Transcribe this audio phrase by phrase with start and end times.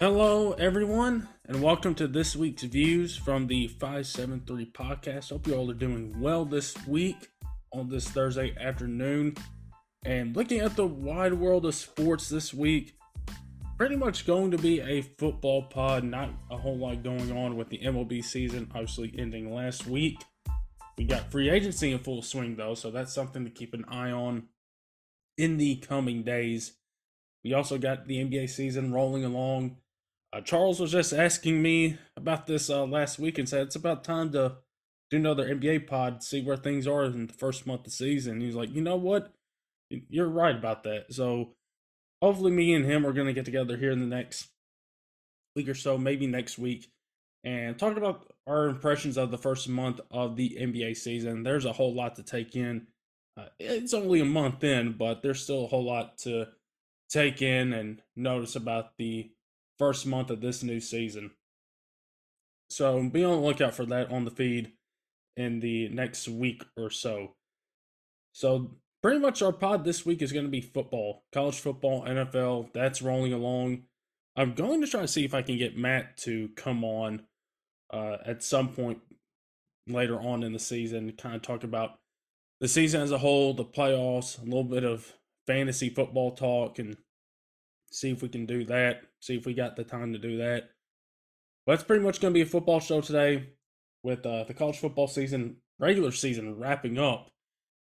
[0.00, 5.30] Hello, everyone, and welcome to this week's views from the 573 podcast.
[5.30, 7.16] Hope you all are doing well this week
[7.72, 9.34] on this Thursday afternoon.
[10.04, 12.94] And looking at the wide world of sports this week,
[13.76, 16.04] pretty much going to be a football pod.
[16.04, 20.22] Not a whole lot going on with the MLB season, obviously ending last week.
[20.96, 24.12] We got free agency in full swing, though, so that's something to keep an eye
[24.12, 24.44] on
[25.36, 26.74] in the coming days.
[27.42, 29.78] We also got the NBA season rolling along.
[30.32, 34.04] Uh, Charles was just asking me about this uh, last week and said it's about
[34.04, 34.56] time to
[35.10, 38.40] do another NBA pod, see where things are in the first month of the season.
[38.40, 39.32] He's like, you know what?
[39.88, 41.06] You're right about that.
[41.14, 41.54] So
[42.20, 44.48] hopefully, me and him are going to get together here in the next
[45.56, 46.90] week or so, maybe next week,
[47.42, 51.42] and talk about our impressions of the first month of the NBA season.
[51.42, 52.88] There's a whole lot to take in.
[53.34, 56.48] Uh, it's only a month in, but there's still a whole lot to
[57.08, 59.30] take in and notice about the
[59.78, 61.30] first month of this new season.
[62.70, 64.72] So be on the lookout for that on the feed
[65.36, 67.34] in the next week or so.
[68.32, 72.72] So pretty much our pod this week is going to be football, college football, NFL.
[72.74, 73.84] That's rolling along.
[74.36, 77.22] I'm going to try to see if I can get Matt to come on
[77.92, 78.98] uh, at some point
[79.86, 81.98] later on in the season to kind of talk about
[82.60, 85.14] the season as a whole, the playoffs, a little bit of
[85.46, 86.96] fantasy football talk, and
[87.90, 89.02] see if we can do that.
[89.20, 90.70] See if we got the time to do that.
[91.66, 93.50] But it's pretty much going to be a football show today
[94.02, 97.30] with uh, the college football season, regular season wrapping up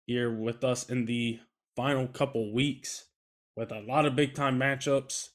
[0.06, 1.40] here with us in the
[1.76, 3.06] final couple weeks
[3.56, 5.30] with a lot of big time matchups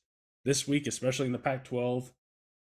[0.45, 2.13] this week, especially in the Pac 12.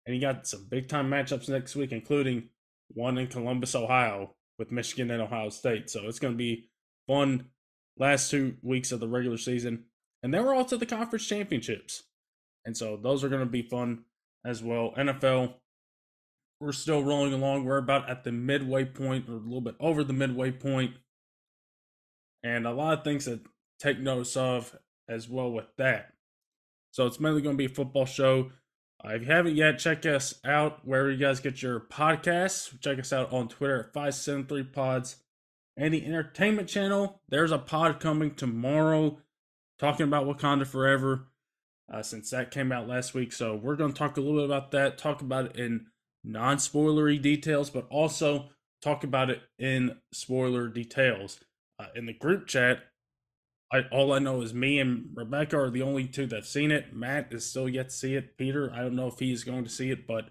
[0.06, 2.50] And you got some big time matchups next week, including
[2.88, 5.90] one in Columbus, Ohio with Michigan and Ohio State.
[5.90, 6.68] So it's going to be
[7.06, 7.46] fun
[7.98, 9.84] last two weeks of the regular season
[10.24, 12.04] and then we're all to the conference championships.
[12.64, 14.04] And so those are going to be fun
[14.42, 14.94] as well.
[14.96, 15.52] NFL,
[16.58, 17.64] we're still rolling along.
[17.64, 20.94] We're about at the midway point, or a little bit over the midway point.
[22.42, 23.40] And a lot of things to
[23.78, 24.74] take notice of
[25.10, 26.14] as well with that.
[26.90, 28.50] So it's mainly going to be a football show.
[29.04, 32.80] Uh, if you haven't yet, check us out wherever you guys get your podcasts.
[32.80, 35.16] Check us out on Twitter at 573pods.
[35.76, 39.18] And the entertainment channel, there's a pod coming tomorrow
[39.78, 41.26] talking about Wakanda Forever
[41.92, 43.32] uh, since that came out last week.
[43.32, 45.86] So we're going to talk a little bit about that, talk about it in
[46.22, 48.50] non spoilery details, but also
[48.82, 51.40] talk about it in spoiler details.
[51.78, 52.80] Uh, in the group chat,
[53.72, 56.94] I, all I know is me and Rebecca are the only two that've seen it.
[56.94, 58.38] Matt is still yet to see it.
[58.38, 60.28] Peter, I don't know if he's going to see it, but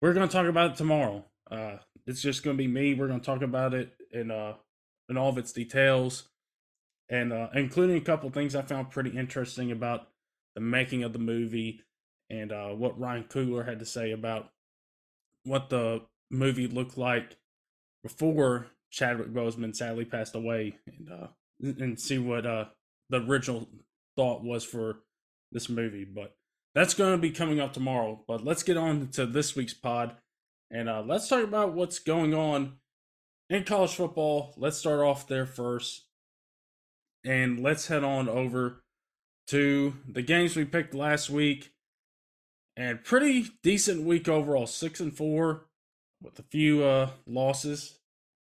[0.00, 1.26] we're going to talk about it tomorrow.
[1.50, 2.94] Uh, it's just going to be me.
[2.94, 4.54] We're going to talk about it in uh
[5.08, 6.28] in all of its details
[7.10, 10.08] and uh, including a couple things I found pretty interesting about
[10.54, 11.82] the making of the movie
[12.30, 14.50] and uh, what Ryan Coogler had to say about
[15.44, 17.36] what the movie looked like
[18.02, 21.26] before Chadwick Boseman sadly passed away, and uh,
[21.60, 22.66] and see what uh,
[23.08, 23.68] the original
[24.16, 25.00] thought was for
[25.52, 26.04] this movie.
[26.04, 26.34] But
[26.74, 28.22] that's going to be coming up tomorrow.
[28.26, 30.16] But let's get on to this week's pod,
[30.70, 32.78] and uh, let's talk about what's going on
[33.48, 34.54] in college football.
[34.56, 36.06] Let's start off there first
[37.24, 38.82] and let's head on over
[39.48, 41.72] to the games we picked last week.
[42.76, 45.66] And pretty decent week overall, six and four,
[46.22, 47.98] with a few uh, losses,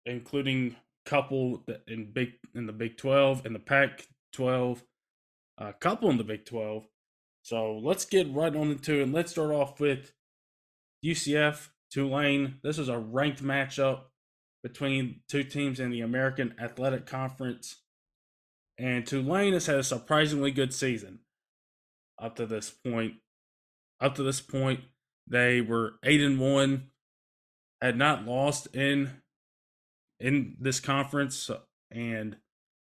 [0.04, 0.76] including
[1.06, 4.84] couple in big in the Big Twelve and the Pac twelve,
[5.58, 6.86] a couple in the Big Twelve.
[7.42, 9.02] So let's get right on into it.
[9.04, 10.12] And let's start off with
[11.04, 12.58] UCF Tulane.
[12.62, 14.02] This is a ranked matchup
[14.62, 17.76] between two teams in the American Athletic Conference.
[18.80, 21.18] And Tulane has had a surprisingly good season
[22.18, 23.16] up to this point.
[24.00, 24.80] Up to this point,
[25.26, 26.88] they were eight and one,
[27.82, 29.20] had not lost in
[30.18, 31.50] in this conference,
[31.90, 32.38] and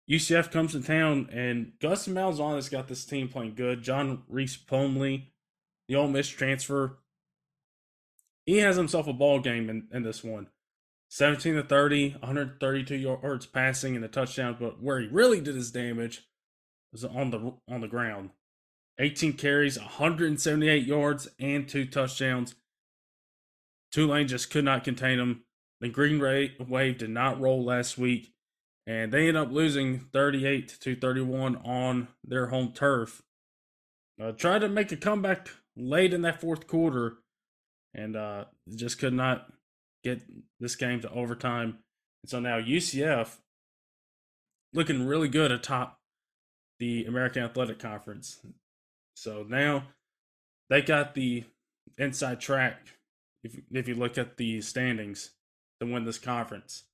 [0.09, 3.83] UCF comes to town, and Gus Malzahn has got this team playing good.
[3.83, 5.27] John Rhys Plumlee,
[5.89, 6.99] the Ole Miss transfer,
[8.47, 10.47] he has himself a ball game in, in this one.
[11.11, 15.71] 17 to 30, 132 yards passing and a touchdown, but where he really did his
[15.71, 16.29] damage
[16.93, 18.31] was on the on the ground.
[18.99, 22.57] 18 carries, 178 yards, and two touchdowns.
[23.93, 25.45] Tulane just could not contain him.
[25.81, 28.33] The Green Wave did not roll last week,
[28.87, 33.23] and they ended up losing 38 to 31 on their home turf.
[34.21, 37.19] Uh, tried to make a comeback late in that fourth quarter,
[37.95, 39.53] and uh, just could not
[40.05, 40.23] get
[40.61, 41.79] this game to overtime.
[42.23, 43.37] And so now UCF
[44.73, 45.99] looking really good atop
[46.79, 48.41] the American Athletic Conference.
[49.15, 49.85] So now
[50.71, 51.45] they got the
[51.97, 52.79] inside track
[53.43, 55.31] if if you look at the standings
[55.81, 56.85] to win this conference.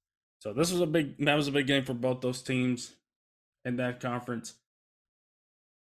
[0.40, 2.94] So this was a big that was a big game for both those teams
[3.64, 4.54] in that conference.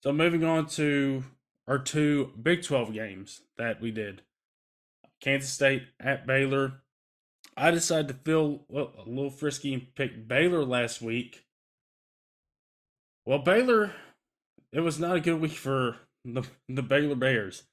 [0.02, 1.24] So moving on to
[1.66, 4.22] our two Big 12 games that we did.
[5.20, 6.82] Kansas State at Baylor.
[7.56, 11.44] I decided to feel a little frisky and pick Baylor last week.
[13.24, 13.92] Well, Baylor,
[14.72, 17.64] it was not a good week for the, the Baylor Bears.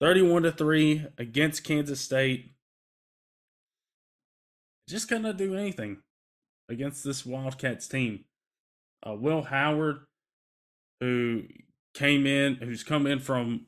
[0.00, 2.54] 31 to 3 against Kansas State.
[4.88, 5.98] Just could not do anything
[6.68, 8.24] against this Wildcats team.
[9.06, 10.00] Uh, Will Howard,
[11.00, 11.44] who
[11.94, 13.66] came in, who's come in from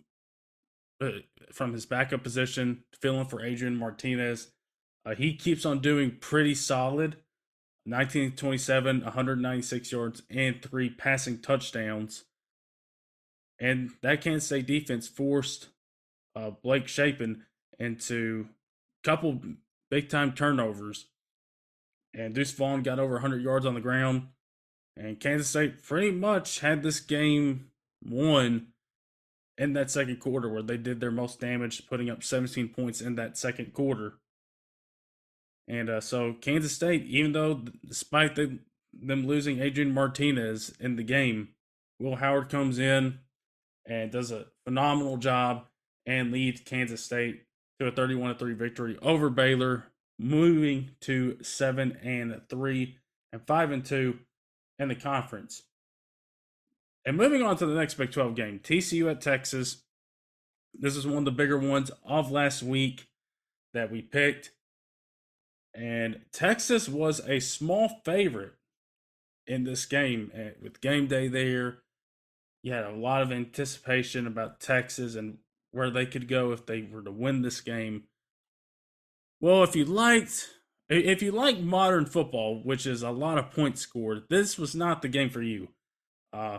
[1.00, 1.10] uh,
[1.52, 4.53] from his backup position, filling for Adrian Martinez.
[5.04, 7.16] Uh, he keeps on doing pretty solid.
[7.86, 12.24] 1927, 196 yards, and three passing touchdowns.
[13.60, 15.68] And that Kansas State defense forced
[16.34, 17.44] uh, Blake Shapen
[17.78, 18.48] into
[19.04, 19.40] a couple
[19.90, 21.06] big time turnovers.
[22.14, 24.28] And Deuce Vaughn got over 100 yards on the ground.
[24.96, 27.70] And Kansas State pretty much had this game
[28.02, 28.68] won
[29.58, 33.16] in that second quarter where they did their most damage, putting up 17 points in
[33.16, 34.14] that second quarter.
[35.66, 38.58] And uh, so Kansas State, even though despite the,
[38.92, 41.48] them losing Adrian Martinez in the game,
[41.98, 43.20] Will Howard comes in
[43.86, 45.66] and does a phenomenal job
[46.06, 47.44] and leads Kansas State
[47.80, 49.86] to a 31 3 victory over Baylor,
[50.18, 52.96] moving to 7 and 3
[53.32, 54.18] and 5 and 2
[54.78, 55.62] in the conference.
[57.06, 59.82] And moving on to the next Big 12 game, TCU at Texas.
[60.72, 63.08] This is one of the bigger ones of last week
[63.74, 64.52] that we picked.
[65.74, 68.54] And Texas was a small favorite
[69.46, 71.78] in this game eh, with game day there.
[72.62, 75.38] You had a lot of anticipation about Texas and
[75.72, 78.04] where they could go if they were to win this game.
[79.40, 80.48] Well, if you liked
[80.88, 85.02] if you like modern football, which is a lot of points scored, this was not
[85.02, 85.68] the game for you.
[86.32, 86.58] Uh,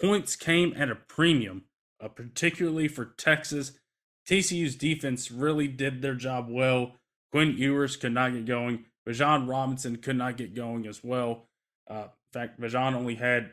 [0.00, 1.64] Points came at a premium,
[2.02, 3.72] uh, particularly for Texas.
[4.26, 6.92] TCU's defense really did their job well.
[7.30, 8.84] Quinn Ewers could not get going.
[9.06, 11.48] Bijan Robinson could not get going as well.
[11.88, 13.52] Uh, in fact, Bijan only had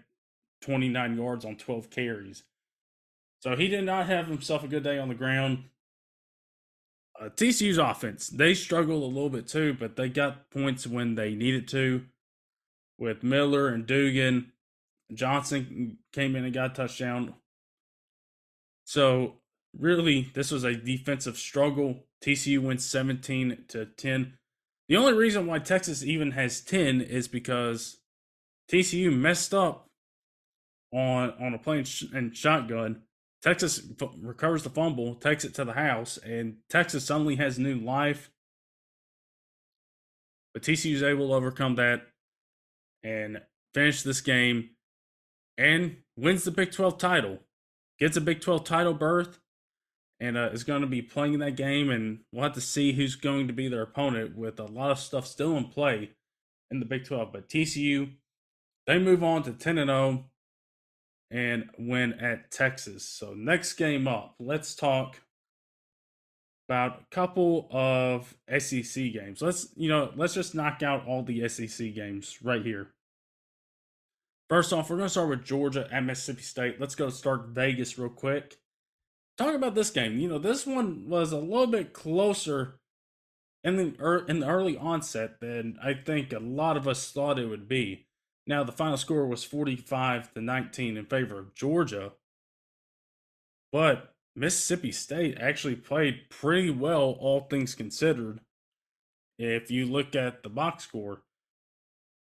[0.61, 2.43] 29 yards on 12 carries.
[3.39, 5.65] So he did not have himself a good day on the ground.
[7.19, 11.33] Uh, TCU's offense, they struggled a little bit too, but they got points when they
[11.33, 12.05] needed to
[12.97, 14.51] with Miller and Duggan.
[15.13, 17.33] Johnson came in and got a touchdown.
[18.85, 19.35] So
[19.79, 22.05] really, this was a defensive struggle.
[22.23, 24.33] TCU wins 17 to 10.
[24.89, 27.97] The only reason why Texas even has 10 is because
[28.71, 29.89] TCU messed up
[30.93, 31.83] on on a play
[32.13, 33.03] and shotgun.
[33.41, 37.75] Texas f- recovers the fumble, takes it to the house, and Texas suddenly has new
[37.75, 38.31] life.
[40.53, 42.07] But TCU is able to overcome that
[43.03, 43.41] and
[43.73, 44.71] finish this game
[45.57, 47.39] and wins the Big 12 title,
[47.99, 49.39] gets a Big 12 title berth,
[50.19, 51.89] and uh, is going to be playing in that game.
[51.89, 54.99] And we'll have to see who's going to be their opponent with a lot of
[54.99, 56.11] stuff still in play
[56.71, 57.31] in the Big 12.
[57.31, 58.11] But TCU,
[58.85, 60.25] they move on to 10 and 0
[61.29, 63.07] and win at Texas.
[63.07, 65.21] So, next game up, let's talk
[66.67, 69.41] about a couple of SEC games.
[69.41, 72.89] Let's, you know, let's just knock out all the SEC games right here.
[74.49, 76.79] First off, we're going to start with Georgia at Mississippi State.
[76.79, 78.57] Let's go start Vegas real quick.
[79.37, 80.17] Talk about this game.
[80.19, 82.79] You know, this one was a little bit closer
[83.63, 87.45] in the in the early onset than I think a lot of us thought it
[87.45, 88.07] would be.
[88.47, 92.13] Now, the final score was 45 to 19 in favor of Georgia.
[93.71, 98.39] But Mississippi State actually played pretty well, all things considered.
[99.37, 101.23] If you look at the box score,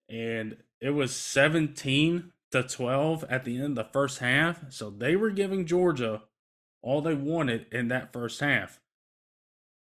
[0.08, 4.70] and it was 17 to 12 at the end of the first half.
[4.70, 6.22] So they were giving Georgia
[6.82, 8.80] all they wanted in that first half.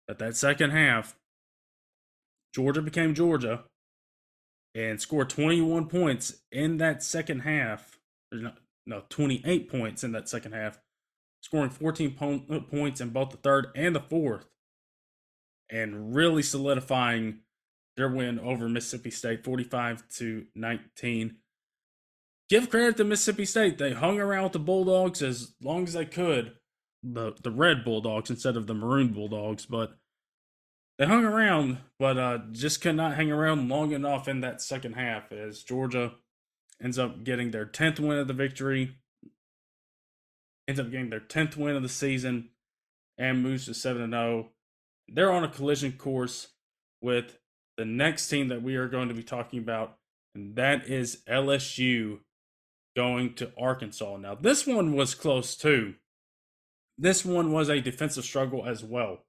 [0.07, 1.17] But that second half,
[2.55, 3.65] Georgia became Georgia
[4.75, 7.99] and scored 21 points in that second half.
[8.31, 8.53] No,
[8.87, 10.79] no 28 points in that second half,
[11.43, 14.47] scoring 14 po- uh, points in both the third and the fourth,
[15.71, 17.41] and really solidifying
[17.97, 21.37] their win over Mississippi State 45 to 19.
[22.49, 23.79] Give credit to Mississippi State.
[23.79, 26.53] They hung around with the Bulldogs as long as they could.
[27.03, 29.97] The the red Bulldogs instead of the maroon Bulldogs, but
[30.99, 34.93] they hung around, but uh, just could not hang around long enough in that second
[34.93, 36.13] half as Georgia
[36.83, 38.97] ends up getting their 10th win of the victory,
[40.69, 42.51] ends up getting their 10th win of the season,
[43.19, 44.51] and moves to 7 0.
[45.09, 46.49] They're on a collision course
[47.01, 47.39] with
[47.77, 49.99] the next team that we are going to be talking about,
[50.35, 52.21] and that is LSU
[52.95, 54.19] going to Arkansas.
[54.19, 55.95] Now, this one was close too.
[57.03, 59.25] This one was a defensive struggle as well.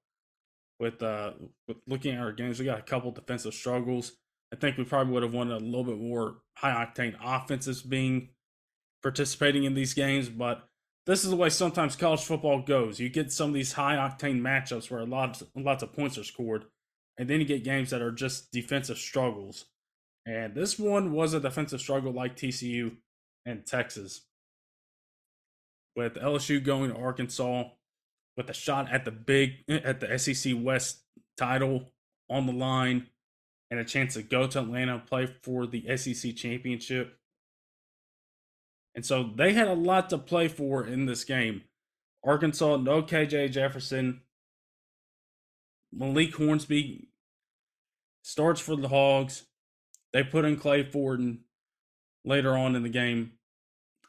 [0.78, 1.32] With uh,
[1.66, 4.12] with looking at our games, we got a couple defensive struggles.
[4.52, 8.28] I think we probably would have wanted a little bit more high octane offenses being
[9.02, 10.68] participating in these games, but
[11.04, 13.00] this is the way sometimes college football goes.
[13.00, 16.22] You get some of these high octane matchups where a lot lots of points are
[16.22, 16.66] scored,
[17.18, 19.64] and then you get games that are just defensive struggles.
[20.26, 22.98] And this one was a defensive struggle like TCU
[23.44, 24.28] and Texas.
[25.96, 27.64] With LSU going to Arkansas
[28.36, 31.02] with a shot at the big at the SEC West
[31.36, 31.92] title
[32.28, 33.06] on the line
[33.70, 37.18] and a chance to go to Atlanta and play for the SEC championship.
[38.94, 41.62] And so they had a lot to play for in this game.
[42.24, 44.22] Arkansas, no KJ Jefferson.
[45.92, 47.08] Malik Hornsby
[48.22, 49.44] starts for the Hogs.
[50.12, 51.40] They put in Cade Fortin
[52.24, 53.32] later on in the game.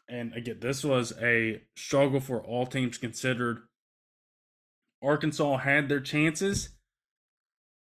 [0.07, 3.63] And again, this was a struggle for all teams considered.
[5.01, 6.69] Arkansas had their chances,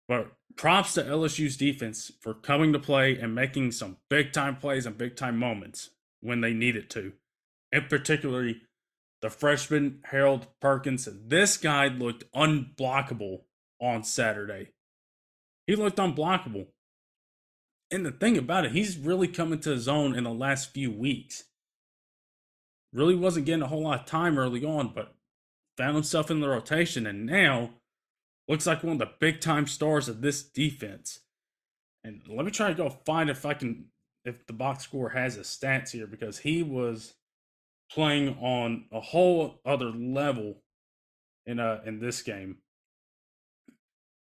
[0.08, 4.86] but props to LSU's defense for coming to play and making some big time plays
[4.86, 5.90] and big time moments
[6.20, 7.12] when they needed to.
[7.72, 8.62] And particularly
[9.24, 11.08] the freshman Harold Perkins.
[11.10, 13.40] This guy looked unblockable
[13.80, 14.72] on Saturday.
[15.66, 16.66] He looked unblockable.
[17.90, 20.90] And the thing about it, he's really coming to his own in the last few
[20.90, 21.44] weeks.
[22.94, 25.14] Really wasn't getting a whole lot of time early on, but
[25.76, 27.70] found himself in the rotation and now
[28.46, 31.18] looks like one of the big time stars of this defense.
[32.04, 33.86] And let me try to go find if I can
[34.24, 37.14] if the box score has his stats here because he was
[37.90, 40.62] playing on a whole other level
[41.46, 42.58] in uh in this game.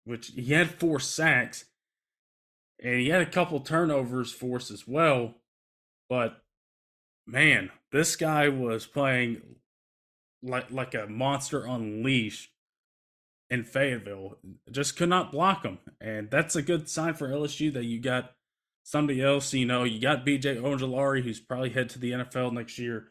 [0.04, 1.64] Which he had four sacks
[2.82, 5.34] and he had a couple turnovers for us as well.
[6.08, 6.42] But
[7.26, 9.42] man, this guy was playing
[10.42, 12.50] like like a monster unleashed
[13.48, 14.38] in Fayetteville.
[14.70, 18.32] Just could not block him, and that's a good sign for LSU that you got
[18.84, 19.52] somebody else.
[19.52, 23.08] You know, you got BJ Ojulari, who's probably head to the NFL next year,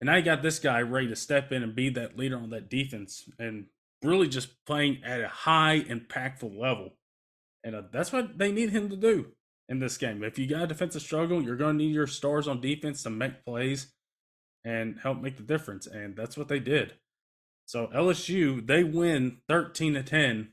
[0.00, 2.50] and now you got this guy ready to step in and be that leader on
[2.50, 3.66] that defense, and
[4.02, 6.90] really just playing at a high impactful level.
[7.62, 9.28] And uh, that's what they need him to do
[9.68, 10.22] in this game.
[10.22, 13.10] If you got a defensive struggle, you're going to need your stars on defense to
[13.10, 13.92] make plays
[14.64, 15.86] and help make the difference.
[15.86, 16.94] And that's what they did.
[17.66, 20.48] So LSU, they win 13 to 10,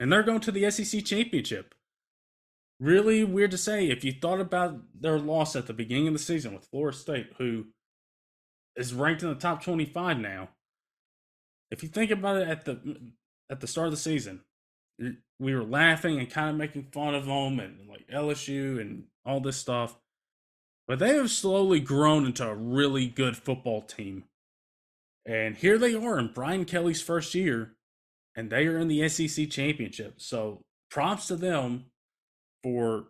[0.00, 1.74] and they're going to the SEC championship.
[2.80, 6.18] Really weird to say if you thought about their loss at the beginning of the
[6.18, 7.66] season with Florida State, who
[8.76, 10.50] is ranked in the top 25 now.
[11.70, 13.12] If you think about it at the
[13.50, 14.42] at the start of the season,
[15.38, 19.40] we were laughing and kind of making fun of them and like LSU and all
[19.40, 19.96] this stuff.
[20.86, 24.24] But they have slowly grown into a really good football team.
[25.26, 27.74] And here they are in Brian Kelly's first year,
[28.34, 30.14] and they are in the SEC championship.
[30.16, 31.86] So props to them
[32.62, 33.08] for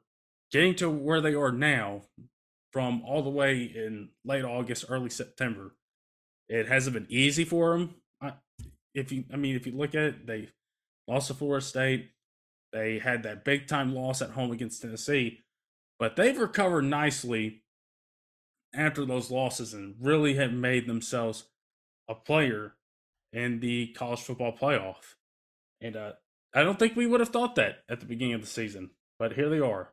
[0.51, 2.03] getting to where they are now
[2.73, 5.75] from all the way in late August, early September.
[6.49, 7.95] It hasn't been easy for them.
[8.95, 10.49] If you, I mean, if you look at it, they
[11.09, 12.11] lost to Florida State.
[12.73, 15.41] They had that big time loss at home against Tennessee,
[15.99, 17.63] but they've recovered nicely
[18.75, 21.45] after those losses and really have made themselves
[22.09, 22.75] a player
[23.33, 25.15] in the college football playoff.
[25.81, 26.13] And uh,
[26.55, 29.33] I don't think we would have thought that at the beginning of the season, but
[29.33, 29.93] here they are.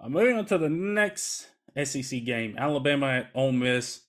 [0.00, 1.48] Uh, moving on to the next
[1.82, 4.02] SEC game, Alabama at Ole Miss.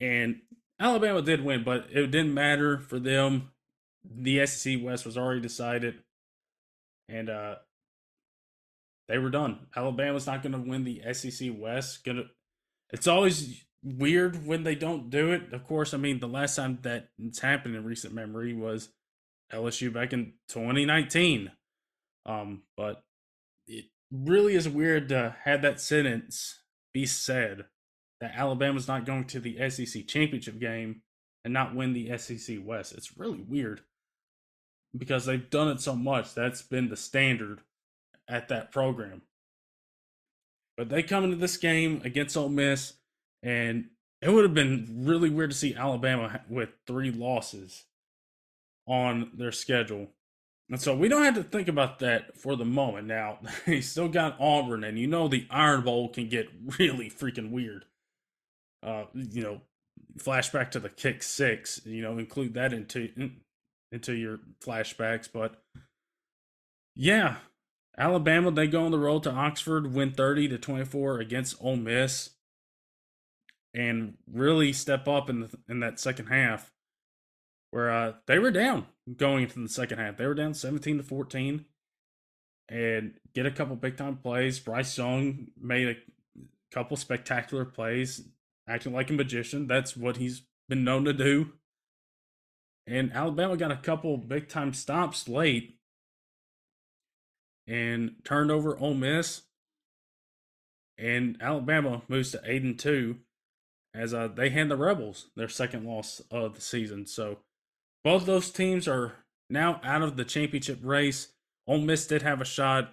[0.00, 0.40] And
[0.80, 3.50] Alabama did win, but it didn't matter for them
[4.04, 5.96] the SEC West was already decided,
[7.08, 7.56] and uh,
[9.08, 9.66] they were done.
[9.74, 12.04] Alabama's not going to win the SEC West.
[12.04, 12.24] Gonna,
[12.90, 15.52] it's always weird when they don't do it.
[15.52, 18.88] Of course, I mean the last time that it's happened in recent memory was
[19.52, 21.50] LSU back in 2019.
[22.26, 23.02] Um, but
[23.66, 26.60] it really is weird to have that sentence
[26.94, 27.64] be said
[28.20, 31.02] that Alabama's not going to the SEC championship game
[31.44, 32.94] and not win the SEC West.
[32.94, 33.82] It's really weird
[34.96, 36.34] because they've done it so much.
[36.34, 37.60] That's been the standard
[38.28, 39.22] at that program.
[40.76, 42.94] But they come into this game against Ole Miss,
[43.42, 43.86] and
[44.20, 47.84] it would have been really weird to see Alabama with three losses
[48.86, 50.08] on their schedule.
[50.70, 53.06] And so we don't have to think about that for the moment.
[53.06, 56.48] Now, they still got Auburn, and you know the Iron Bowl can get
[56.78, 57.84] really freaking weird.
[58.82, 59.60] Uh, you know,
[60.18, 61.80] flashback to the kick six.
[61.84, 63.36] You know, include that into in,
[63.94, 65.28] into your flashbacks.
[65.32, 65.62] But
[66.94, 67.36] yeah,
[67.96, 71.76] Alabama they go on the road to Oxford, win thirty to twenty four against Ole
[71.76, 72.30] Miss,
[73.72, 76.72] and really step up in the, in that second half,
[77.70, 78.86] where uh, they were down
[79.16, 80.16] going into the second half.
[80.16, 81.66] They were down seventeen to fourteen,
[82.68, 84.58] and get a couple big time plays.
[84.58, 85.96] Bryce Young made a
[86.74, 88.22] couple spectacular plays,
[88.68, 89.68] acting like a magician.
[89.68, 91.52] That's what he's been known to do.
[92.86, 95.78] And Alabama got a couple big time stops late
[97.66, 99.42] and turned over Ole Miss.
[100.98, 103.16] And Alabama moves to eight and two
[103.94, 107.06] as uh, they hand the Rebels their second loss of the season.
[107.06, 107.38] So
[108.02, 109.12] both those teams are
[109.48, 111.28] now out of the championship race.
[111.66, 112.92] Ole Miss did have a shot.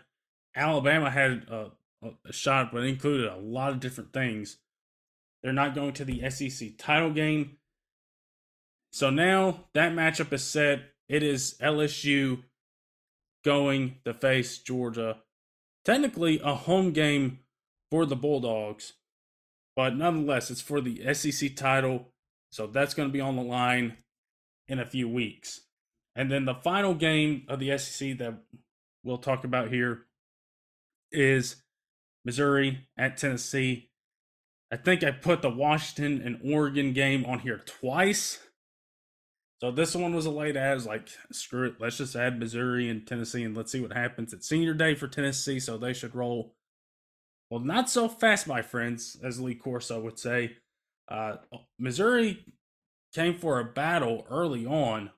[0.56, 1.72] Alabama had a,
[2.26, 4.58] a shot, but included a lot of different things.
[5.44, 7.58] They're not going to the SEC title game.
[8.92, 10.82] So now that matchup is set.
[11.08, 12.44] It is LSU
[13.44, 15.18] going to face Georgia.
[15.84, 17.40] Technically, a home game
[17.90, 18.94] for the Bulldogs,
[19.76, 22.10] but nonetheless, it's for the SEC title.
[22.52, 23.98] So that's going to be on the line
[24.68, 25.62] in a few weeks.
[26.16, 28.44] And then the final game of the SEC that
[29.04, 30.06] we'll talk about here
[31.12, 31.64] is
[32.24, 33.90] Missouri at Tennessee.
[34.72, 38.40] I think I put the Washington and Oregon game on here twice.
[39.62, 43.06] So this one was a late as like screw it, let's just add Missouri and
[43.06, 44.34] Tennessee and let's see what happens.
[44.34, 46.56] It's senior day for Tennessee, so they should roll.
[47.52, 50.58] Well, not so fast, my friends, as Lee Corso would say.
[51.08, 51.36] Uh,
[51.78, 52.44] Missouri
[53.14, 55.12] came for a battle early on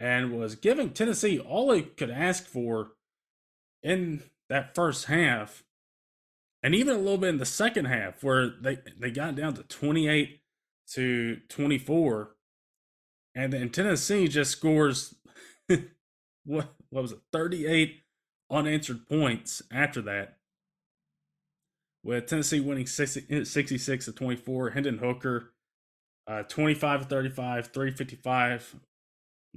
[0.00, 2.92] and was giving Tennessee all they could ask for
[3.82, 5.62] in that first half
[6.62, 9.62] and even a little bit in the second half where they they got down to
[9.62, 10.40] 28
[10.88, 12.34] to 24
[13.34, 15.14] and then Tennessee just scores
[16.44, 18.02] what what was it 38
[18.50, 20.36] unanswered points after that
[22.02, 25.52] with Tennessee winning 60, 66 to 24 Hendon Hooker
[26.26, 28.76] uh, 25 to 35 355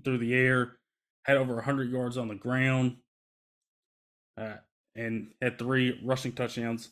[0.04, 0.78] through the air
[1.26, 2.98] had over 100 yards on the ground
[4.38, 4.56] uh,
[4.96, 6.90] and had three rushing touchdowns.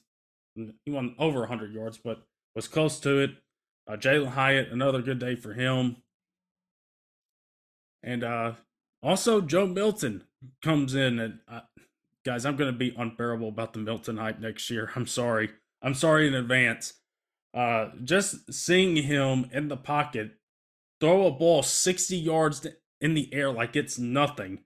[0.56, 2.24] He won over 100 yards, but
[2.56, 3.32] was close to it.
[3.88, 5.98] Uh, Jalin Hyatt, another good day for him.
[8.04, 8.54] And uh,
[9.04, 10.24] also, Joe Milton
[10.64, 11.20] comes in.
[11.20, 11.62] And uh,
[12.26, 14.92] guys, I'm going to be unbearable about the Milton hype next year.
[14.96, 15.50] I'm sorry.
[15.82, 16.94] I'm sorry in advance.
[17.54, 20.32] Uh, just seeing him in the pocket
[21.00, 22.66] throw a ball 60 yards
[23.02, 24.60] in the air like it's nothing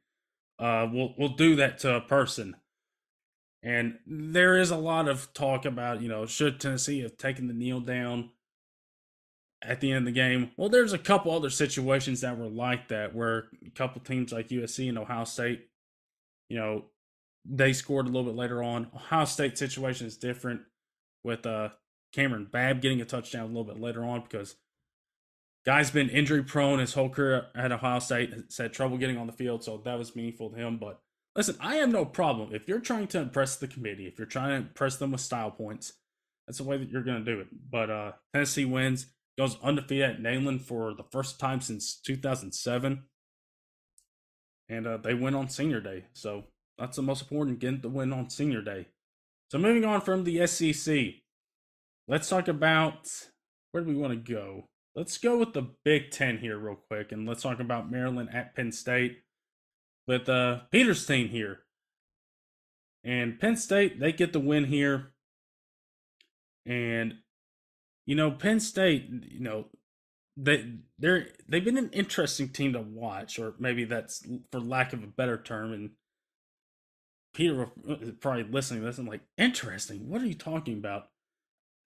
[0.60, 2.56] uh, will will do that to a person.
[3.63, 7.54] And there is a lot of talk about, you know, should Tennessee have taken the
[7.54, 8.30] kneel down
[9.62, 10.52] at the end of the game?
[10.58, 14.50] Well, there's a couple other situations that were like that where a couple teams like
[14.50, 15.68] USC and Ohio State,
[16.50, 16.86] you know,
[17.46, 18.88] they scored a little bit later on.
[18.96, 20.62] Ohio State situation is different
[21.24, 21.70] with uh
[22.15, 24.56] Kamryn Babb getting a touchdown a little bit later on because
[25.65, 29.28] guy's been injury prone his whole career at Ohio State, has had trouble getting on
[29.28, 30.78] the field, so that was meaningful to him.
[30.78, 31.02] But
[31.36, 32.54] Listen, I have no problem.
[32.54, 35.52] If you're trying to impress the committee, if you're trying to impress them with style
[35.52, 35.94] points,
[36.48, 37.48] that's the way that you're going to do it.
[37.70, 43.04] But uh, Tennessee wins, goes undefeated at Neyland for the first time since 2007.
[44.67, 46.06] And uh, they win on senior day.
[46.13, 46.45] So
[46.78, 48.88] that's the most important, getting the win on senior day.
[49.52, 51.15] So moving on from the SEC,
[52.08, 53.08] let's talk about
[53.71, 54.69] where do we want to go?
[54.95, 58.56] Let's go with the Big Ten here, real quick, and let's talk about Maryland at
[58.56, 59.19] Penn State
[60.08, 61.60] with uh, Peter's team here.
[63.04, 65.12] And Penn State, they get the win here.
[66.65, 67.15] And,
[68.06, 69.65] you know, Penn State, you know,
[70.38, 70.65] they
[71.00, 75.08] they're they've been an interesting team to watch, or maybe that's for lack of a
[75.08, 75.74] better term.
[75.74, 75.91] And
[77.34, 80.10] Peter uh, probably listening to this and like, interesting.
[80.10, 81.10] What are you talking about?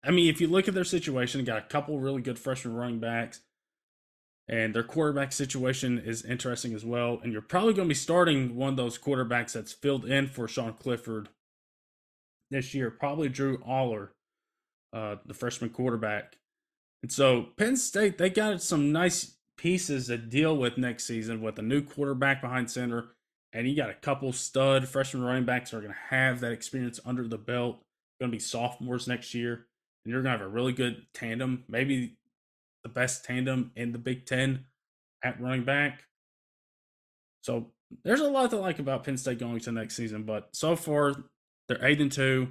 [0.04, 3.00] I mean, if you look at their situation, got a couple really good freshman running
[3.00, 3.40] backs.
[4.48, 7.18] And their quarterback situation is interesting as well.
[7.20, 10.46] And you're probably going to be starting one of those quarterbacks that's filled in for
[10.46, 11.30] Sean Clifford
[12.50, 14.10] this year, probably Drew Allar,
[14.92, 16.36] uh, the freshman quarterback.
[17.02, 21.58] And so Penn State, they got some nice pieces to deal with next season with
[21.58, 23.08] a new quarterback behind center.
[23.52, 27.00] And you got a couple stud freshman running backs are going to have that experience
[27.04, 27.80] under the belt.
[28.20, 29.66] Going to be sophomores next year.
[30.04, 31.64] And you're going to have a really good tandem.
[31.68, 32.16] Maybe
[32.82, 34.66] the best tandem in the Big Ten
[35.22, 36.04] at running back.
[37.42, 37.66] So
[38.04, 41.14] there's a lot to like about Penn State going to next season, but so far
[41.68, 42.48] they're eight and two.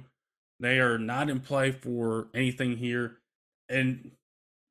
[0.58, 3.18] They are not in play for anything here.
[3.68, 4.12] And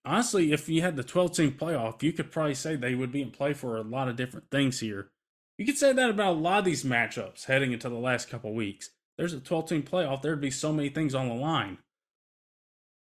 [0.04, 3.22] honestly, if you had the 12 team playoff, you could probably say they would be
[3.22, 5.10] in play for a lot of different things here.
[5.58, 8.54] You could say that about a lot of these matchups heading into the last couple
[8.54, 8.90] weeks.
[9.18, 11.78] There's a 12 team playoff, there'd be so many things on the line.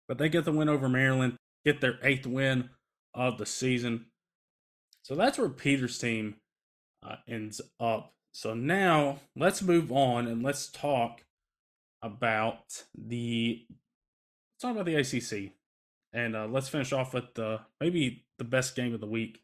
[0.07, 1.35] But they get the win over Maryland,
[1.65, 2.69] get their eighth win
[3.13, 4.05] of the season.
[5.03, 6.35] So that's where Peter's team
[7.05, 8.13] uh, ends up.
[8.31, 11.23] So now let's move on and let's talk
[12.01, 15.53] about the let's talk about the ACC,
[16.13, 19.41] and uh, let's finish off with the maybe the best game of the week.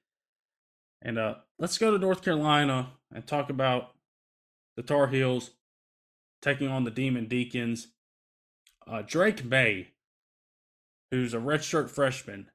[1.01, 3.91] And uh, let's go to North Carolina and talk about
[4.77, 5.51] the Tar Heels
[6.41, 7.87] taking on the Demon Deacons.
[8.85, 9.89] Uh, Drake Maye,
[11.11, 12.49] who's a redshirt freshman,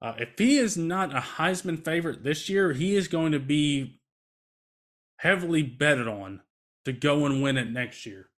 [0.00, 4.00] uh, if he is not a Heisman favorite this year, he is going to be
[5.18, 6.40] heavily betted on
[6.84, 8.31] to go and win it next year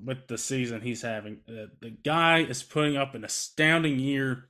[0.00, 1.40] with the season he's having.
[1.48, 4.48] Uh, the guy is putting up an astounding year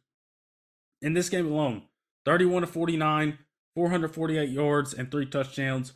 [1.01, 1.83] in this game alone
[2.25, 3.39] 31 to 49,
[3.75, 5.93] 448 yards, and three touchdowns.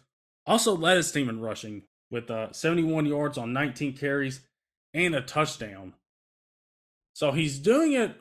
[0.46, 4.40] Also led his team in rushing with uh, 71 yards on 19 carries
[4.94, 5.94] and a touchdown.
[7.14, 8.16] So he's doing it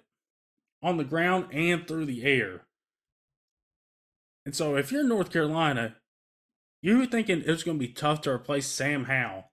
[0.81, 2.61] on the ground and through the air.
[4.45, 5.95] And so if you're North Carolina,
[6.81, 9.51] you're thinking it's going to be tough to replace Sam Howell.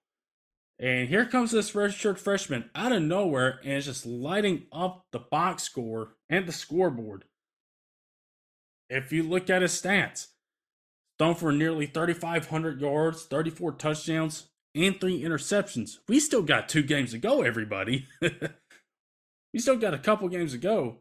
[0.83, 5.19] And here comes this redshirt freshman out of nowhere and is just lighting up the
[5.19, 7.23] box score and the scoreboard.
[8.89, 10.27] If you look at his stats,
[11.17, 15.99] thrown for nearly 3,500 yards, 34 touchdowns, and three interceptions.
[16.09, 18.05] We still got two games to go, everybody.
[18.21, 20.97] we still got a couple games to go.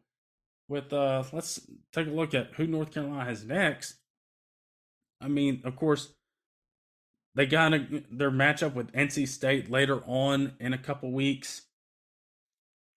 [0.69, 1.61] With uh, let's
[1.93, 3.97] take a look at who North Carolina has next.
[5.21, 6.15] I mean, of course,
[7.35, 11.63] they got a, their matchup with NC State later on in a couple weeks,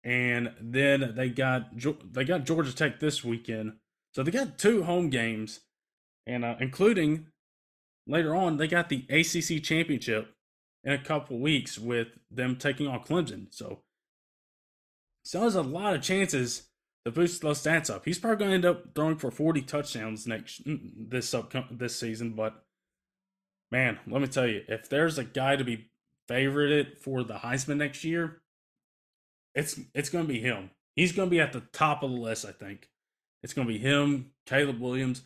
[0.03, 1.69] and then they got
[2.13, 3.73] they got Georgia Tech this weekend.
[4.13, 5.61] So they got two home games,
[6.25, 7.27] and uh, including
[8.07, 10.33] later on they got the ACC championship
[10.83, 13.47] in a couple weeks with them taking on Clemson.
[13.51, 13.81] So,
[15.23, 16.67] so there's a lot of chances
[17.05, 18.05] to boost those stats up.
[18.05, 22.33] He's probably going to end up throwing for 40 touchdowns next this up this season,
[22.33, 22.64] but
[23.71, 25.87] man, let me tell you, if there's a guy to be
[26.29, 28.41] favorited for the Heisman next year,
[29.53, 30.71] it's it's going to be him.
[30.95, 32.89] He's going to be at the top of the list, I think.
[33.43, 35.23] It's going to be him, Caleb Williams.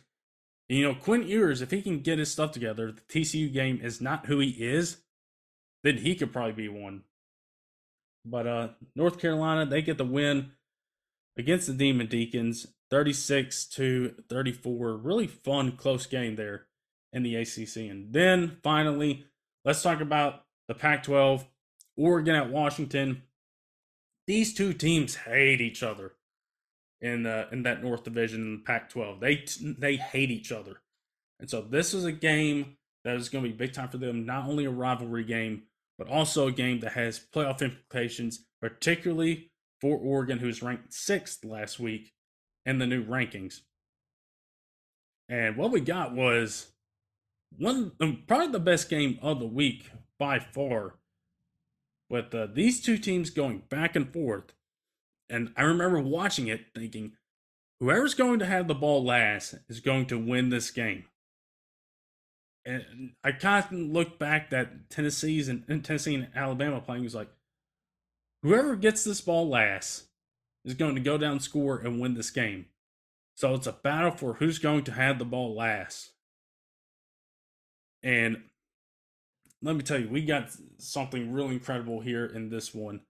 [0.68, 3.80] And, you know, Quinn Ewers, if he can get his stuff together, the TCU game
[3.82, 4.98] is not who he is,
[5.82, 7.02] then he could probably be one.
[8.24, 10.52] But uh North Carolina, they get the win
[11.38, 14.96] against the Demon Deacons, 36 to 34.
[14.96, 16.66] Really fun, close game there
[17.12, 17.76] in the ACC.
[17.90, 19.24] And then finally,
[19.64, 21.46] let's talk about the Pac 12,
[21.96, 23.22] Oregon at Washington.
[24.26, 26.12] These two teams hate each other
[27.00, 29.20] in uh, in that North Division in the Pac-12.
[29.20, 29.44] They
[29.78, 30.80] they hate each other,
[31.38, 34.26] and so this is a game that is going to be big time for them.
[34.26, 35.64] Not only a rivalry game,
[35.98, 41.80] but also a game that has playoff implications, particularly for Oregon, who's ranked sixth last
[41.80, 42.12] week
[42.66, 43.60] in the new rankings.
[45.28, 46.69] And what we got was
[47.56, 50.94] one um, probably the best game of the week by far.
[52.08, 54.52] With uh, these two teams going back and forth,
[55.28, 57.12] and I remember watching it thinking,
[57.78, 61.04] whoever's going to have the ball last is going to win this game.
[62.64, 67.14] And I kind of look back that Tennessee's and, and Tennessee and Alabama playing was
[67.14, 67.30] like,
[68.42, 70.08] whoever gets this ball last
[70.64, 72.66] is going to go down, score, and win this game.
[73.36, 76.10] So it's a battle for who's going to have the ball last.
[78.02, 78.42] And
[79.62, 83.00] let me tell you, we got something really incredible here in this one.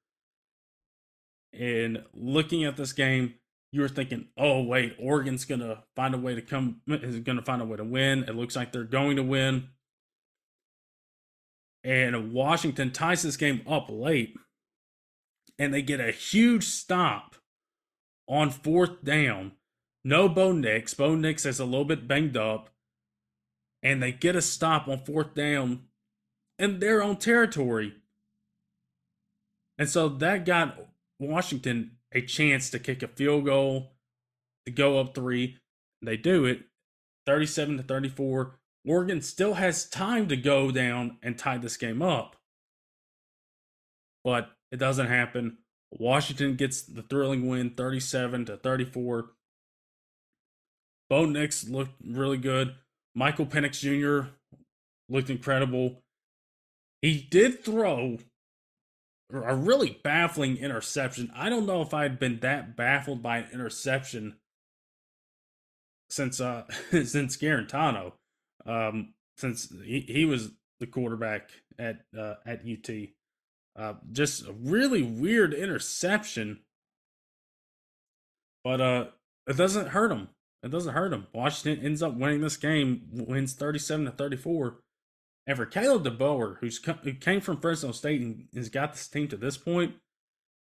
[1.52, 3.34] And looking at this game,
[3.72, 7.62] you were thinking, oh, wait, Oregon's to find a way to come, is to find
[7.62, 8.24] a way to win.
[8.24, 9.68] It looks like they're going to win.
[11.84, 14.34] And Washington ties this game up late.
[15.58, 17.36] And they get a huge stop
[18.28, 19.52] on fourth down.
[20.04, 20.94] No Bo Nix.
[20.94, 22.70] Bo Nix is a little bit banged up
[23.82, 25.84] and they get a stop on fourth down
[26.58, 27.94] in their own territory.
[29.78, 30.78] And so that got
[31.18, 33.92] Washington a chance to kick a field goal
[34.66, 35.56] to go up three.
[36.02, 36.62] They do it
[37.26, 38.58] 37 to 34.
[38.86, 42.36] Oregon still has time to go down and tie this game up.
[44.24, 45.58] But it doesn't happen.
[45.90, 49.30] Washington gets the thrilling win 37 to 34.
[51.08, 52.74] Bo Nix looked really good.
[53.14, 54.30] Michael Penix Jr.
[55.08, 56.02] looked incredible.
[57.02, 58.18] He did throw
[59.32, 61.30] a really baffling interception.
[61.34, 64.36] I don't know if I'd been that baffled by an interception
[66.08, 68.12] since uh since Guarantano,
[68.66, 72.90] um, since he, he was the quarterback at uh, at UT.
[73.78, 76.60] Uh, just a really weird interception,
[78.64, 79.06] but uh,
[79.46, 80.28] it doesn't hurt him.
[80.62, 81.26] It doesn't hurt him.
[81.32, 84.80] Washington ends up winning this game, wins thirty-seven to thirty-four.
[85.46, 89.26] And for Caleb DeBoer, who's who came from Fresno State and has got this team
[89.28, 89.94] to this point,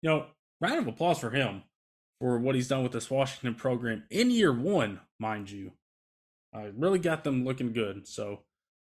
[0.01, 0.25] you know,
[0.59, 1.63] round of applause for him
[2.19, 5.71] for what he's done with this Washington program in year one, mind you.
[6.53, 8.07] I really got them looking good.
[8.07, 8.41] So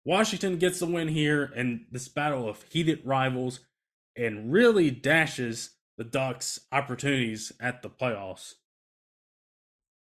[0.05, 3.59] Washington gets the win here in this battle of heated rivals
[4.17, 8.53] and really dashes the Ducks' opportunities at the playoffs.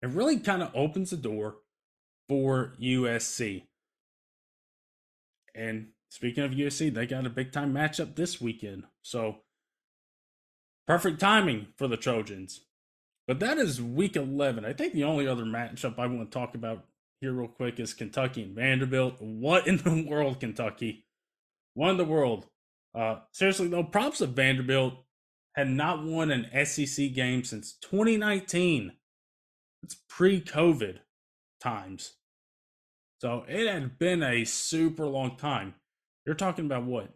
[0.02, 1.56] It really kind of opens the door
[2.28, 3.64] for USC.
[5.54, 8.84] And speaking of USC, they got a big time matchup this weekend.
[9.02, 9.38] So
[10.86, 12.60] perfect timing for the Trojans.
[13.26, 14.64] But that is week 11.
[14.64, 16.84] I think the only other matchup I want to talk about
[17.20, 19.16] here, real quick, is Kentucky and Vanderbilt.
[19.20, 21.04] What in the world, Kentucky?
[21.74, 22.46] What in the world?
[22.94, 24.94] Uh, seriously, though, props of Vanderbilt
[25.54, 28.92] had not won an SEC game since 2019.
[29.82, 30.98] It's pre COVID
[31.60, 32.14] times.
[33.20, 35.74] So it had been a super long time.
[36.24, 37.10] You're talking about what?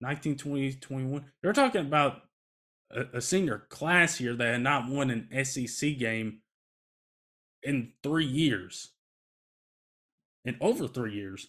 [0.00, 1.24] 19, 20, 21?
[1.42, 2.22] You're talking about
[2.90, 6.40] a, a senior class here that had not won an SEC game
[7.62, 8.90] in three years,
[10.44, 11.48] in over three years.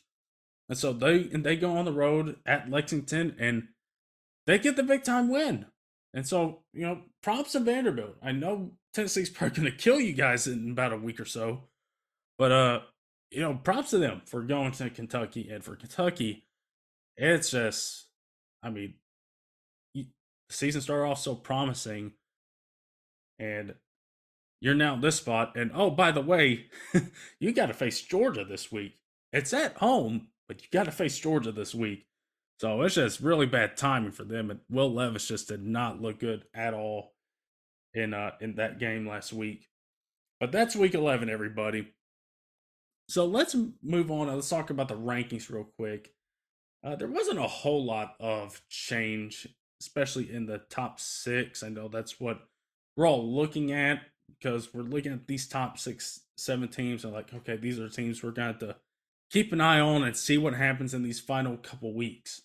[0.68, 3.70] And so they and they go on the road at Lexington and
[4.46, 5.66] they get the big time win.
[6.14, 8.16] And so, you know, props to Vanderbilt.
[8.24, 11.66] I know Tennessee's probably gonna kill you guys in about a week or so.
[12.38, 12.80] But uh,
[13.32, 16.46] you know, props to them for going to Kentucky and for Kentucky,
[17.18, 18.08] it's just
[18.64, 18.96] I mean,
[19.94, 20.06] the
[20.50, 22.14] season started off so promising,
[23.38, 23.76] and
[24.62, 25.56] you're now in this spot.
[25.56, 26.68] And oh, by the way,
[27.40, 28.96] you got to face Georgia this week.
[29.32, 32.06] It's at home, but you got to face Georgia this week.
[32.60, 34.52] So it's just really bad timing for them.
[34.52, 37.14] And Will Levis just did not look good at all
[37.94, 39.68] in uh in that game last week.
[40.40, 41.94] But that's week 11, everybody.
[43.08, 44.28] So let's move on.
[44.28, 46.14] Let's talk about the rankings real quick.
[46.84, 49.48] Uh, there wasn't a whole lot of change
[49.82, 51.64] especially in the top six.
[51.64, 52.42] I know that's what
[52.96, 57.34] we're all looking at because we're looking at these top six, seven teams and like,
[57.34, 58.76] okay, these are teams we're going to
[59.32, 62.42] keep an eye on and see what happens in these final couple weeks.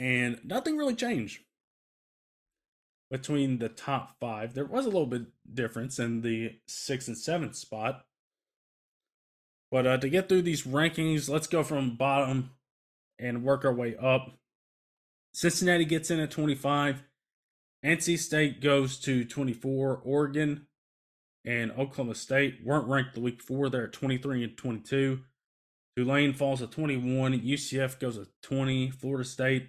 [0.00, 1.42] And nothing really changed
[3.10, 4.54] between the top five.
[4.54, 8.06] There was a little bit difference in the sixth and seventh spot.
[9.70, 12.52] But uh, to get through these rankings, let's go from bottom
[13.18, 14.32] and work our way up.
[15.34, 17.02] Cincinnati gets in at 25.
[17.84, 20.00] NC State goes to 24.
[20.02, 20.66] Oregon
[21.44, 23.68] and Oklahoma State weren't ranked the week before.
[23.68, 25.20] They're at 23 and 22.
[25.94, 27.38] Tulane falls to 21.
[27.40, 28.90] UCF goes to 20.
[28.90, 29.68] Florida State,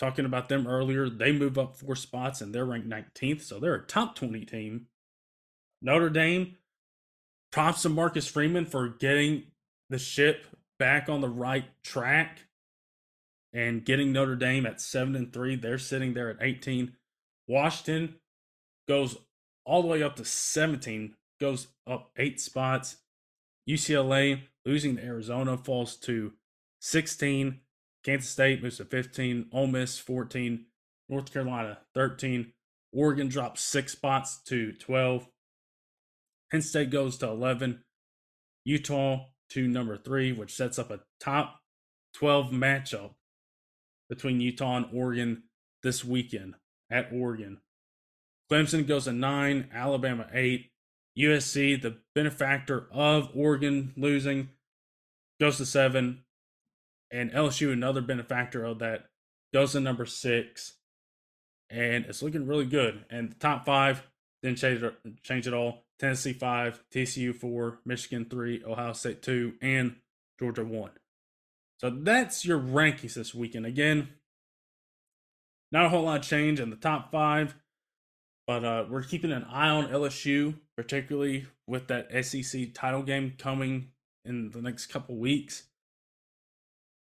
[0.00, 3.42] talking about them earlier, they move up four spots and they're ranked 19th.
[3.42, 4.86] So they're a top 20 team.
[5.82, 6.56] Notre Dame,
[7.52, 9.44] props to Marcus Freeman for getting
[9.90, 10.46] the ship
[10.78, 12.46] back on the right track
[13.52, 15.54] and getting Notre Dame at seven and three.
[15.54, 16.92] They're sitting there at 18.
[17.46, 18.16] Washington
[18.88, 19.18] goes
[19.66, 22.96] all the way up to 17, goes up eight spots.
[23.68, 26.32] UCLA losing to Arizona falls to
[26.80, 27.60] 16.
[28.04, 29.50] Kansas State moves to 15.
[29.52, 30.66] Ole Miss 14.
[31.08, 32.52] North Carolina 13.
[32.92, 35.28] Oregon drops six spots to 12.
[36.50, 37.82] Penn State goes to 11.
[38.64, 41.60] Utah to number three, which sets up a top
[42.14, 43.14] 12 matchup
[44.08, 45.44] between Utah and Oregon
[45.82, 46.54] this weekend
[46.90, 47.60] at Oregon.
[48.50, 50.70] Clemson goes to nine, Alabama eight.
[51.18, 54.50] USC, the benefactor of Oregon losing,
[55.40, 56.24] goes to seven.
[57.10, 59.06] And LSU, another benefactor of that,
[59.52, 60.74] goes to number six.
[61.68, 63.04] And it's looking really good.
[63.10, 64.02] And the top five
[64.42, 64.82] didn't change
[65.22, 65.84] change it all.
[65.98, 69.96] Tennessee five, TCU four, Michigan three, Ohio State two, and
[70.38, 70.92] Georgia one.
[71.78, 73.66] So that's your rankings this weekend.
[73.66, 74.08] Again,
[75.72, 77.54] not a whole lot of change in the top five,
[78.46, 83.88] but uh, we're keeping an eye on LSU, particularly with that SEC title game coming
[84.24, 85.64] in the next couple weeks.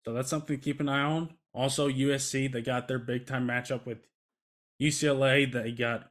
[0.06, 1.36] So that's something to keep an eye on.
[1.54, 4.08] Also, USC, they got their big time matchup with
[4.82, 5.52] UCLA.
[5.52, 6.10] They got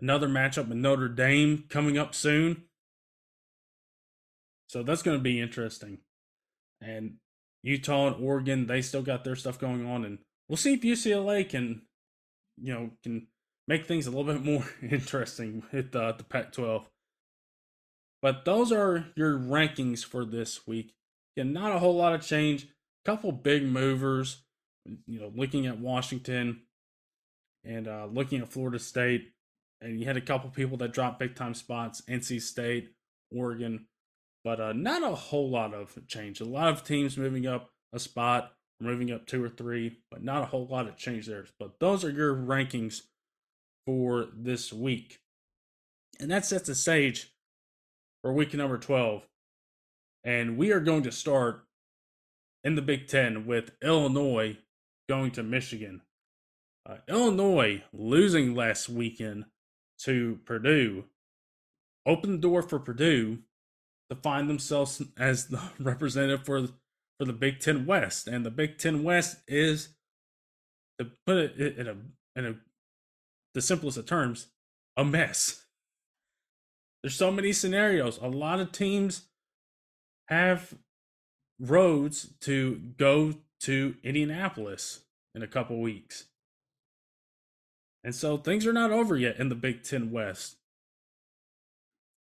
[0.00, 2.64] another matchup with Notre Dame coming up soon.
[4.68, 5.98] So that's going to be interesting.
[6.80, 7.14] And
[7.62, 10.18] Utah and Oregon, they still got their stuff going on, and
[10.48, 11.82] we'll see if UCLA can,
[12.60, 13.28] you know, can
[13.66, 16.84] make things a little bit more interesting with uh, the Pac-12.
[18.20, 20.92] But those are your rankings for this week.
[21.36, 22.68] Again, not a whole lot of change.
[23.04, 24.42] Couple big movers.
[25.06, 26.62] You know, looking at Washington
[27.64, 29.32] and uh, looking at Florida State,
[29.80, 32.02] and you had a couple people that dropped big time spots.
[32.02, 32.90] NC State,
[33.30, 33.86] Oregon,
[34.44, 36.40] but uh, not a whole lot of change.
[36.40, 40.42] A lot of teams moving up a spot, moving up two or three, but not
[40.42, 41.46] a whole lot of change there.
[41.58, 43.02] But those are your rankings
[43.86, 45.20] for this week.
[46.20, 47.32] And that sets the stage
[48.22, 49.26] for week number 12.
[50.22, 51.64] And we are going to start
[52.64, 54.56] in the Big Ten with Illinois
[55.08, 56.00] going to Michigan.
[56.88, 59.44] Uh, Illinois losing last weekend
[60.00, 61.04] to Purdue
[62.06, 63.38] opened the door for Purdue
[64.10, 66.68] to find themselves as the representative for
[67.18, 69.90] for the Big Ten West, and the Big Ten West is
[70.98, 71.96] to put it in a
[72.36, 72.56] in a
[73.54, 74.48] the simplest of terms,
[74.96, 75.64] a mess.
[77.02, 78.18] There's so many scenarios.
[78.20, 79.28] A lot of teams
[80.28, 80.74] have
[81.70, 85.00] roads to go to Indianapolis
[85.34, 86.26] in a couple weeks.
[88.02, 90.56] And so things are not over yet in the Big Ten West.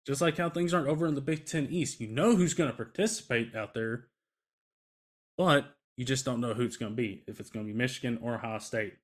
[0.08, 2.00] Just like how things aren't over in the Big Ten East.
[2.00, 4.08] You know who's going to participate out there,
[5.38, 7.24] but you just don't know who it's going to be.
[7.28, 8.96] If it's going to be Michigan or Ohio State.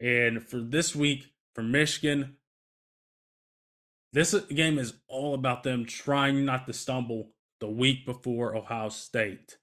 [0.00, 2.36] And for this week, for Michigan,
[4.12, 7.30] this uh, game is all about them trying not to stumble
[7.62, 9.56] the week before Ohio State.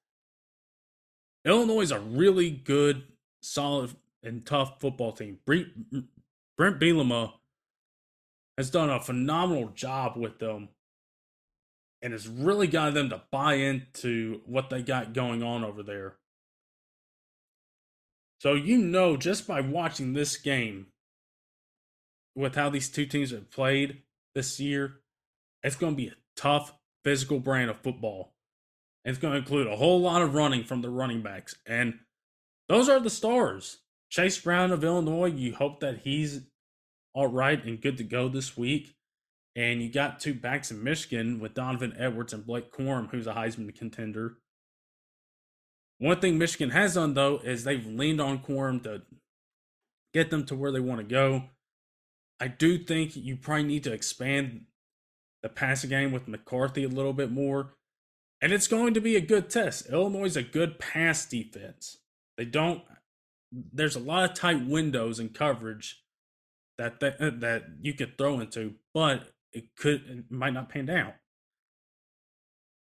[1.44, 3.04] Illinois is a really good,
[3.42, 5.38] solid, and tough football team.
[5.46, 7.34] Bret Bielema
[8.58, 10.70] has done a phenomenal job with them
[12.02, 16.16] and has really got them to buy into what they got going on over there.
[18.40, 20.88] So you know just by watching this game
[22.34, 24.04] with how these two teams have played
[24.36, 25.02] this year,
[25.64, 28.34] it's going to be a tough physical brand of football.
[29.06, 31.56] It's going to include a whole lot of running from the running backs.
[31.66, 32.00] And
[32.68, 33.78] those are the stars.
[34.10, 36.42] Chase Brown of Illinois, you hope that he's
[37.14, 38.96] all right and good to go this week.
[39.56, 43.34] And you got two backs in Michigan with Donovan Edwards and Blake Corum, who's a
[43.34, 44.38] Heisman contender.
[45.98, 49.02] One thing Michigan has done, though, is they've leaned on Corum to
[50.14, 51.44] get them to where they want to go.
[52.40, 54.66] I do think you probably need to expand
[55.42, 57.74] the passing game with McCarthy a little bit more.
[58.42, 59.90] And it's going to be a good test.
[59.90, 61.98] Illinois is a good pass defense.
[62.38, 62.82] They don't,
[63.52, 66.04] there's a lot of tight windows and coverage
[66.78, 70.90] that, that, uh, that you could throw into, but it could, it might not pan
[70.90, 71.16] out.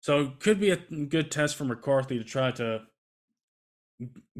[0.02, 2.84] So it could be a good test for McCarthy to try to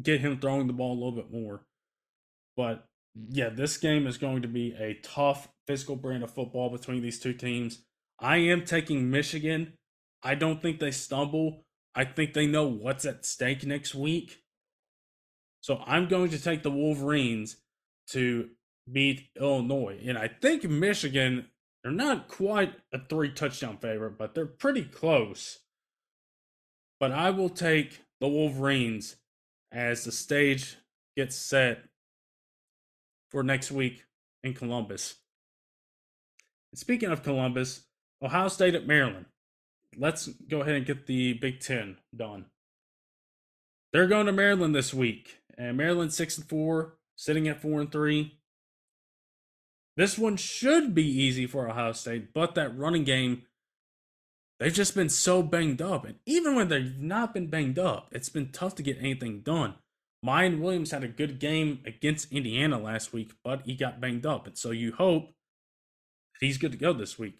[0.02, 1.66] get him throwing the ball a little bit more.
[2.56, 2.86] But
[3.28, 7.18] yeah, this game is going to be a tough physical brand of football between these
[7.20, 7.80] two teams.
[8.20, 9.74] I am taking Michigan.
[10.22, 11.64] I don't think they stumble.
[11.94, 14.42] I think they know what's at stake next week.
[15.62, 17.56] So I'm going to take the Wolverines
[18.08, 18.50] to
[18.90, 19.98] beat Illinois.
[20.06, 21.46] And I think Michigan,
[21.82, 25.60] they're not quite a three touchdown favorite, but they're pretty close.
[26.98, 29.16] But I will take the Wolverines
[29.72, 30.76] as the stage
[31.16, 31.82] gets set
[33.30, 34.04] for next week
[34.42, 35.16] in Columbus.
[36.74, 37.86] Speaking of Columbus,
[38.22, 39.26] Ohio State at Maryland.
[39.96, 42.46] Let's go ahead and get the Big Ten done.
[43.92, 47.90] They're going to Maryland this week, and Maryland six and four, sitting at four and
[47.90, 48.38] three.
[49.96, 53.42] This one should be easy for Ohio State, but that running game,
[54.58, 56.04] they've just been so banged up.
[56.04, 59.74] And even when they've not been banged up, it's been tough to get anything done.
[60.24, 64.46] Miyan Williams had a good game against Indiana last week, but he got banged up.
[64.46, 65.32] And so you hope
[66.40, 67.38] he's good to go this week.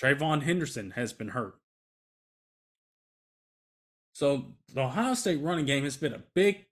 [0.00, 1.54] TreVeyon Henderson has been hurt.
[4.12, 6.66] So the Ohio State running game has been a big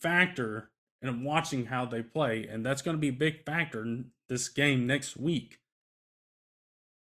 [0.00, 0.70] factor
[1.00, 4.48] in watching how they play, and that's going to be a big factor in this
[4.48, 5.58] game next week.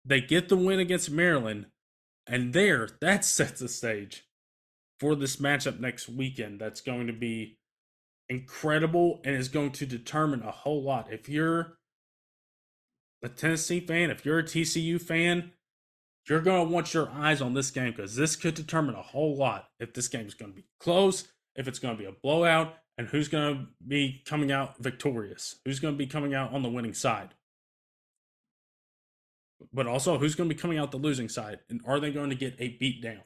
[0.04, 1.66] They get the win against Maryland,
[2.26, 4.24] and there, that sets the stage
[4.98, 7.58] for this matchup next weekend that's going to be
[8.28, 11.12] incredible and is going to determine a whole lot.
[11.12, 11.75] If you're
[13.26, 15.52] a Tennessee fan, if you're a TCU fan,
[16.28, 19.36] you're going to want your eyes on this game because this could determine a whole
[19.36, 22.12] lot if this game is going to be close, if it's going to be a
[22.12, 26.52] blowout, and who's going to be coming out victorious, who's going to be coming out
[26.52, 27.34] on the winning side.
[29.72, 32.30] But also, who's going to be coming out the losing side, and are they going
[32.30, 33.22] to get a beat down?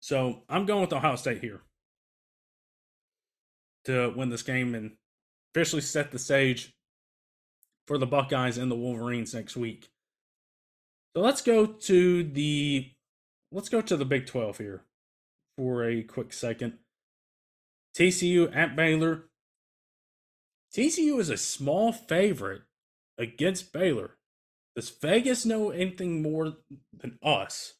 [0.00, 1.60] So I'm going with Ohio State here
[3.84, 4.92] to win this game and
[5.54, 6.74] officially set the stage
[7.86, 9.90] for the Buckeyes and the Wolverines next week.
[11.14, 12.92] So let's go to the
[13.50, 14.82] let's go to the Big 12 here
[15.56, 16.78] for a quick second.
[17.96, 19.24] TCU at Baylor.
[20.72, 22.62] TCU is a small favorite
[23.18, 24.12] against Baylor.
[24.76, 26.52] Does Vegas know anything more
[26.96, 27.74] than us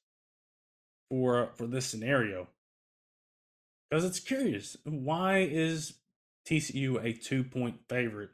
[1.08, 2.48] for for this scenario?
[3.88, 4.76] Because it's curious.
[4.84, 5.99] Why is
[6.50, 8.30] TCU a two point favorite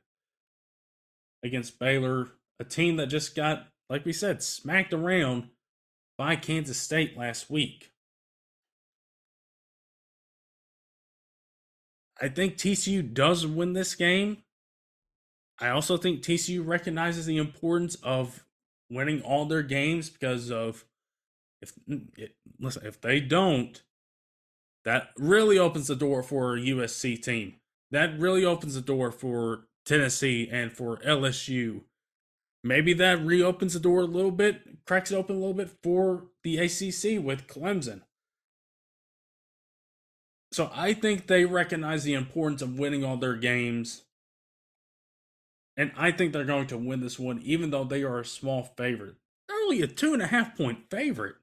[1.45, 5.51] against Baylor, a team that just got, like we said, smacked around
[6.17, 7.93] by Kansas State last week?
[12.21, 14.39] I think TCU does win this game.
[15.61, 18.45] I also think TCU recognizes the importance of
[18.91, 20.85] winning all their games because of
[21.61, 21.73] if
[22.59, 23.83] listen if they don't,
[24.85, 27.57] that really opens the door for a USC team.
[27.97, 31.80] That really opens the door for Tennessee and for LSU.
[32.62, 36.26] Maybe that reopens the door a little bit, cracks it open a little bit for
[36.44, 38.03] the ACC with Clemson.
[40.53, 44.03] So I think they recognize the importance of winning all their games.
[45.78, 48.74] And I think they're going to win this one, even though they are a small
[48.76, 49.14] favorite.
[49.49, 51.36] They're only a two and a half point favorite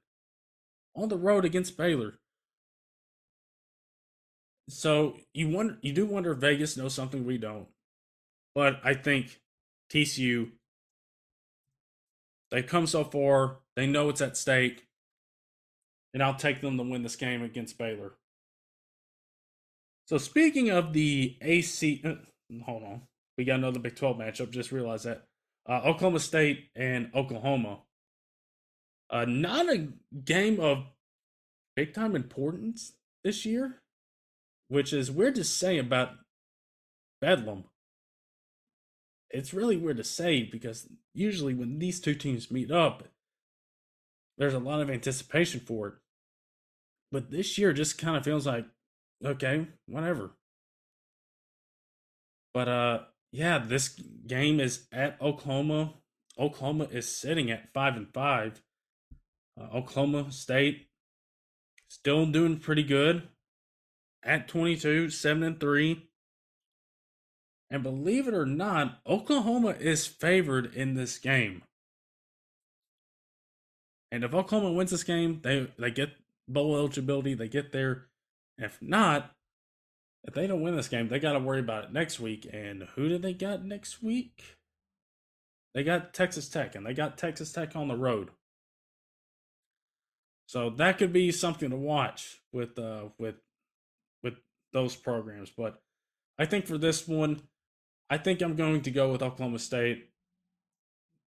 [0.94, 2.20] on the road against Baylor.
[4.68, 7.68] So you wonder, you do wonder if Vegas knows something we don't.
[8.54, 9.40] But I think
[9.92, 10.52] TCU,
[12.50, 13.58] they've come so far.
[13.76, 14.86] They know it's at stake.
[16.12, 18.12] And I'll take them to win this game against Baylor.
[20.06, 22.14] So speaking of the AC, uh,
[22.64, 23.02] hold on,
[23.36, 24.50] we got another Big 12 matchup.
[24.50, 25.24] Just realized that
[25.68, 27.78] uh, Oklahoma State and Oklahoma.
[29.10, 29.88] Uh, not a
[30.24, 30.84] game of
[31.76, 32.92] big time importance
[33.22, 33.80] this year,
[34.74, 36.16] which is weird to say about
[37.20, 37.62] Bedlam.
[39.30, 43.04] It's really weird to say because usually when these two teams meet up,
[44.36, 45.94] there's a lot of anticipation for it.
[47.12, 48.66] But this year just kind of feels like
[49.24, 50.32] okay, whatever.
[52.52, 52.98] But uh
[53.30, 53.90] yeah, this
[54.26, 55.94] game is at Oklahoma.
[56.36, 58.60] Oklahoma is sitting at 5 and 5.
[59.56, 60.88] Uh, Oklahoma State
[61.88, 63.28] still doing pretty good
[64.24, 66.08] at 22, 7 and 3.
[67.70, 71.62] And believe it or not, Oklahoma is favored in this game.
[74.10, 76.10] And if Oklahoma wins this game, they they get
[76.46, 78.06] bowl eligibility, they get there
[78.58, 79.32] if not,
[80.24, 82.48] if they don't win this game, they got to worry about it next week.
[82.50, 84.56] And who do they got next week?
[85.74, 88.30] They got Texas Tech, and they got Texas Tech on the road.
[90.46, 93.43] So that could be something to watch with uh with with
[94.74, 95.50] those programs.
[95.56, 95.80] But
[96.38, 97.40] I think for this one,
[98.10, 100.10] I think I'm going to go with Oklahoma State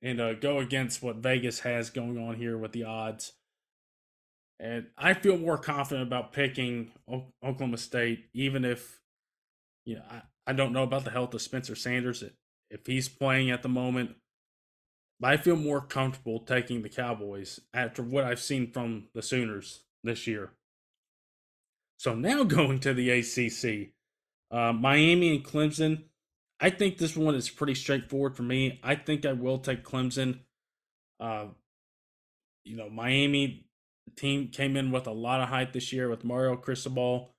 [0.02, 3.34] and uh, go against what Vegas has going on here with the odds.
[4.60, 6.92] And I feel more confident about picking
[7.44, 9.02] Oklahoma State, even if,
[9.86, 12.24] you know, I, I don't know about the health of Spencer Sanders,
[12.70, 14.16] if he's playing at the moment.
[15.20, 19.84] But I feel more comfortable taking the Cowboys after what I've seen from the Sooners
[20.04, 20.52] this year.
[22.04, 23.94] So now going to the ACC,
[24.52, 26.04] uh, Miami and Clemson.
[26.60, 28.82] I think this one is pretty straightforward for me.
[28.84, 30.40] I think I will take Clemson.
[31.18, 31.46] Uh,
[32.66, 33.68] you know, Miami
[34.18, 37.36] team came in with a lot of hype this year with Mario Cristobal,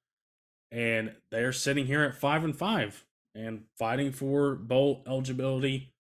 [0.73, 3.05] and they're sitting here at five and five
[3.35, 5.93] and fighting for bowl eligibility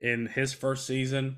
[0.00, 1.36] in his first season.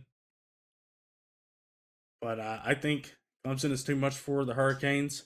[2.22, 3.14] But uh, I think
[3.46, 5.24] Clemson is too much for the Hurricanes.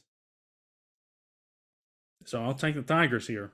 [2.24, 3.52] So I'll take the Tigers here.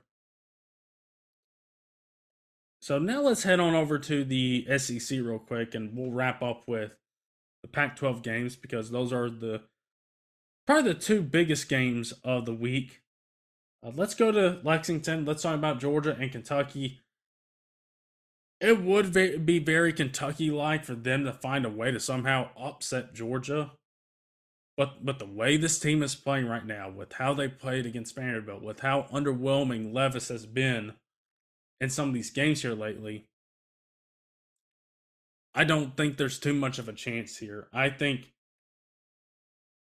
[2.81, 6.63] So now let's head on over to the SEC real quick and we'll wrap up
[6.67, 6.91] with
[7.61, 9.63] the Pac-12 games because those are the
[10.65, 13.01] probably the two biggest games of the week.
[13.85, 15.25] Uh, let's go to Lexington.
[15.25, 17.01] Let's talk about Georgia and Kentucky.
[18.59, 23.71] It would be very Kentucky-like for them to find a way to somehow upset Georgia.
[24.77, 28.15] But but the way this team is playing right now, with how they played against
[28.15, 30.93] Vanderbilt, with how underwhelming Levis has been
[31.81, 33.25] in some of these games here lately,
[35.55, 37.67] I don't think there's too much of a chance here.
[37.73, 38.31] I think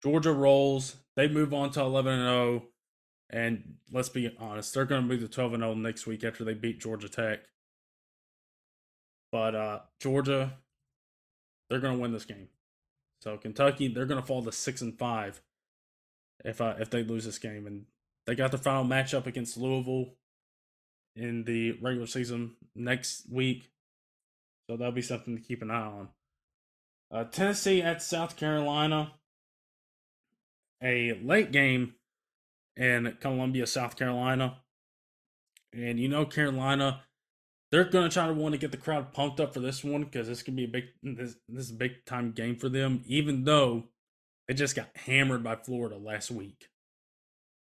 [0.02, 0.96] Georgia rolls.
[1.16, 2.62] They move on to 11 and 0.
[3.30, 6.44] And let's be honest, they're going to move to 12 and 0 next week after
[6.44, 7.40] they beat Georgia Tech.
[9.30, 10.54] But uh, Georgia,
[11.68, 12.48] they're going to win this game.
[13.20, 15.42] So Kentucky, they're going to fall to 6 and 5.
[16.44, 17.86] if I if they lose this game, and
[18.26, 20.14] they got the final matchup against Louisville
[21.16, 23.70] in the regular season next week,
[24.68, 26.08] so that'll be something to keep an eye on.
[27.10, 29.12] Uh, Tennessee at South Carolina,
[30.82, 31.94] a late game
[32.76, 34.58] in Columbia, South Carolina,
[35.72, 37.02] and you know Carolina
[37.70, 40.04] they're going to try to want to get the crowd pumped up for this one
[40.04, 43.02] because this could be a big this, this is a big time game for them
[43.06, 43.84] even though
[44.46, 46.68] they just got hammered by Florida last week.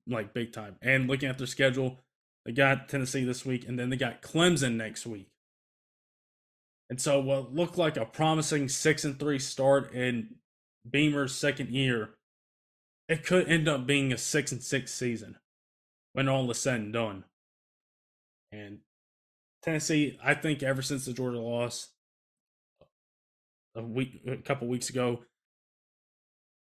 [0.08, 0.76] Like big time.
[0.80, 1.98] And looking at their schedule
[2.44, 5.28] they got Tennessee this week and then they got Clemson next week.
[6.88, 10.36] And so what looked like a promising 6 and 3 start in
[10.88, 12.10] Beamer's second year
[13.08, 15.36] it could end up being a 6 and 6 season
[16.12, 17.24] when all is said and done.
[18.52, 18.78] And
[19.66, 21.88] Tennessee, I think ever since the Georgia loss
[23.74, 25.24] a week, a couple weeks ago,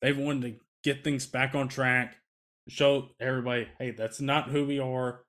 [0.01, 2.17] they've wanted to get things back on track,
[2.69, 5.23] show everybody, hey, that's not who we are.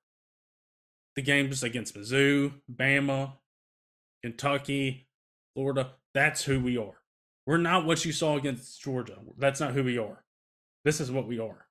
[1.16, 3.34] The games against Mizzou, Bama,
[4.22, 5.08] Kentucky,
[5.56, 7.02] Florida, that's who we are.
[7.48, 9.18] We're not what you saw against Georgia.
[9.36, 10.24] That's not who we are.
[10.86, 11.66] This is what we are.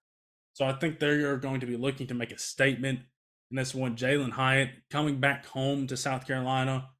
[0.54, 3.00] So I think they're going to be looking to make a statement
[3.50, 6.90] and this one, Jalin Hyatt, coming back home to South Carolina,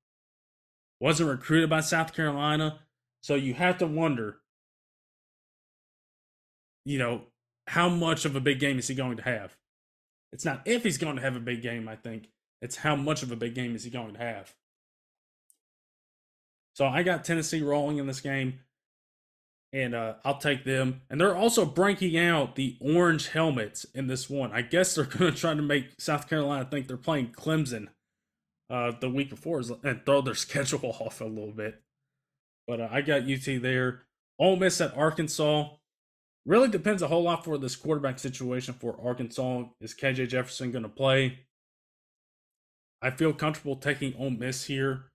[1.01, 2.81] wasn't recruited by South Carolina.
[3.23, 4.39] So you have to wonder,
[6.85, 7.23] you know,
[7.67, 9.57] how much of a big game is he going to have?
[10.33, 12.29] It's not if he's going to have a big game, I think.
[12.63, 14.55] It's how much of a big game is he going to have.
[16.75, 18.61] So I got Tennessee rolling in this game
[19.77, 21.03] and uh, I'll take them.
[21.11, 24.51] And they're also breaking out the orange helmets in this one.
[24.51, 27.89] I guess they're going to try to make South Carolina think they're playing Clemson
[28.71, 31.83] uh, the week before and throw their schedule off a little bit.
[32.67, 34.05] But uh, I got UT there.
[34.39, 35.69] Ole Miss at Arkansas.
[36.47, 39.65] Really depends a whole lot for this quarterback situation for Arkansas.
[39.83, 41.41] Is KJ Jefferson going to play?
[43.03, 45.11] I feel comfortable taking Ole Miss here.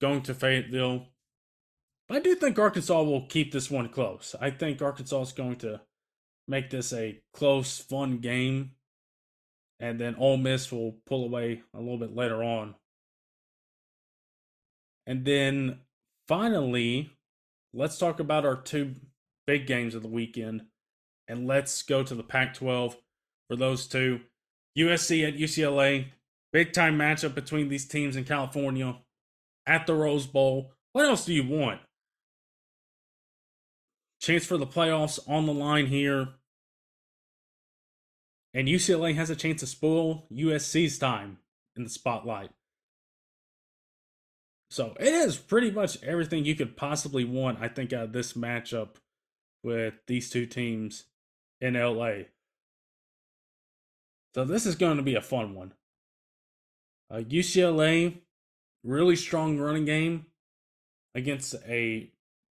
[0.00, 1.06] Going to Fayetteville.
[2.10, 4.34] But I do think Arkansas will keep this one close.
[4.40, 5.80] I think Arkansas is going to
[6.48, 8.72] make this a close, fun game.
[9.78, 12.74] And then Ole Miss will pull away a little bit later on.
[15.06, 15.78] And then
[16.26, 17.12] finally,
[17.72, 18.96] let's talk about our two
[19.46, 20.62] big games of the weekend.
[21.28, 22.96] And let's go to the Pac 12
[23.48, 24.18] for those two.
[24.76, 26.06] USC at UCLA.
[26.52, 28.96] Big time matchup between these teams in California
[29.64, 30.72] at the Rose Bowl.
[30.92, 31.78] What else do you want?
[34.20, 36.28] Chance for the playoffs on the line here.
[38.52, 41.38] And UCLA has a chance to spoil USC's time
[41.76, 42.50] in the spotlight.
[44.70, 48.34] So it is pretty much everything you could possibly want, I think, out of this
[48.34, 48.96] matchup
[49.62, 51.04] with these two teams
[51.60, 52.24] in LA.
[54.34, 55.72] So this is going to be a fun one.
[57.10, 58.18] Uh, UCLA,
[58.84, 60.26] really strong running game
[61.14, 62.12] against a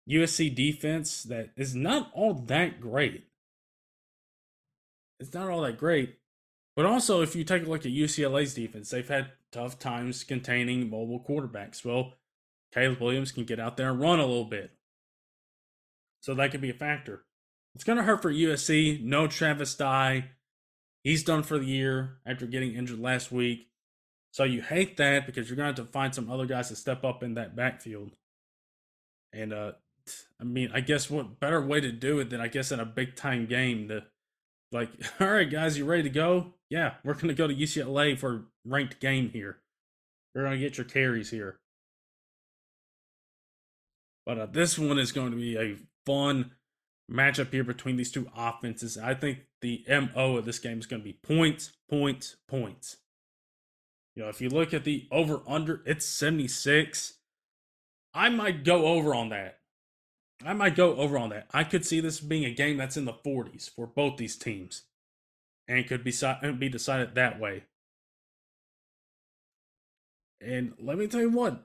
[0.08, 3.24] USC defense that is not all that great.
[5.20, 6.18] It's not all that great.
[6.74, 10.88] But also, if you take a look at UCLA's defense, they've had tough times containing
[10.88, 11.84] mobile quarterbacks.
[11.84, 12.14] Well,
[12.72, 14.72] Caleb Williams can get out there and run a little bit.
[16.20, 17.24] So that could be a factor.
[17.74, 19.02] It's going to hurt for USC.
[19.02, 20.30] No Travis Dye.
[21.04, 23.68] He's done for the year after getting injured last week.
[24.30, 26.76] So you hate that because you're going to have to find some other guys to
[26.76, 28.12] step up in that backfield.
[29.32, 29.72] And uh,
[30.40, 32.84] I mean, I guess what better way to do it than I guess in a
[32.84, 34.04] big time game to
[34.70, 34.90] like,
[35.20, 36.54] all right, guys, you ready to go?
[36.70, 39.58] Yeah, we're gonna go to UCLA for ranked game here.
[40.34, 41.58] You're gonna get your carries here.
[44.24, 45.76] But uh, this one is going to be a
[46.06, 46.52] fun
[47.10, 48.96] matchup here between these two offenses.
[48.96, 52.98] I think the MO of this game is going to be points, points, points.
[54.14, 57.14] You know, if you look at the over under, it's 76.
[58.14, 59.58] I might go over on that.
[60.46, 61.46] I might go over on that.
[61.52, 64.82] I could see this being a game that's in the 40s for both these teams,
[65.68, 66.12] and could be
[66.58, 67.64] be decided that way.
[70.40, 71.64] And let me tell you what,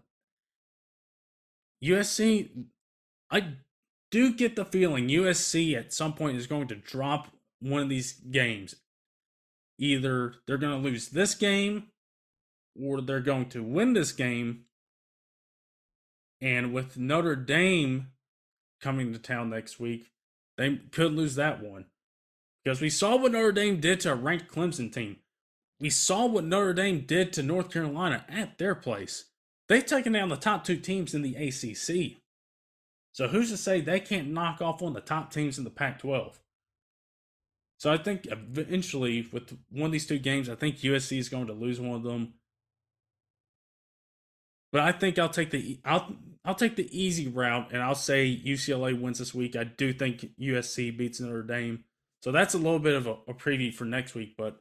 [1.84, 2.66] USC,
[3.32, 3.54] I
[4.12, 8.14] do get the feeling USC at some point is going to drop one of these
[8.14, 8.76] games.
[9.80, 11.88] Either they're going to lose this game,
[12.80, 14.66] or they're going to win this game.
[16.40, 18.10] And with Notre Dame
[18.82, 20.12] coming to town next week,
[20.58, 21.86] they could lose that one.
[22.64, 25.18] Because we saw what Notre Dame did to a ranked Clemson team.
[25.80, 29.26] We saw what Notre Dame did to North Carolina at their place.
[29.70, 32.18] They've taken down the top two teams in the ACC.
[33.14, 35.70] So who's to say they can't knock off one of the top teams in the
[35.70, 36.40] Pac 12?
[37.80, 41.48] So I think eventually, with one of these two games, I think USC is going
[41.48, 42.34] to lose one of them.
[44.72, 48.42] But I think I'll take the I'll I'll take the easy route, and I'll say
[48.46, 49.56] UCLA wins this week.
[49.56, 51.84] I do think USC beats Notre Dame,
[52.22, 54.36] so that's a little bit of a, a preview for next week.
[54.38, 54.60] But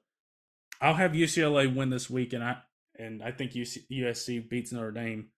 [0.80, 2.58] I'll have UCLA win this week, and I
[2.98, 5.28] and I think UC, USC beats Notre Dame.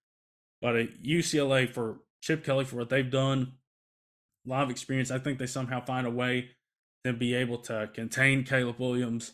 [0.61, 3.55] But uh, a UCLA for Chip Kelly for what they've done,
[4.47, 5.11] a lot of experience.
[5.11, 6.51] I think they somehow find a way
[7.05, 9.33] to be able to contain Caleb Williams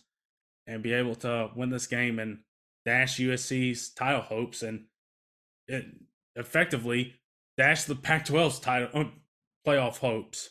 [0.66, 2.40] and be able to win this game and
[2.84, 4.84] dash USC's title hopes and
[6.36, 7.14] effectively
[7.56, 9.04] dash the Pac-12's title uh,
[9.66, 10.50] playoff hopes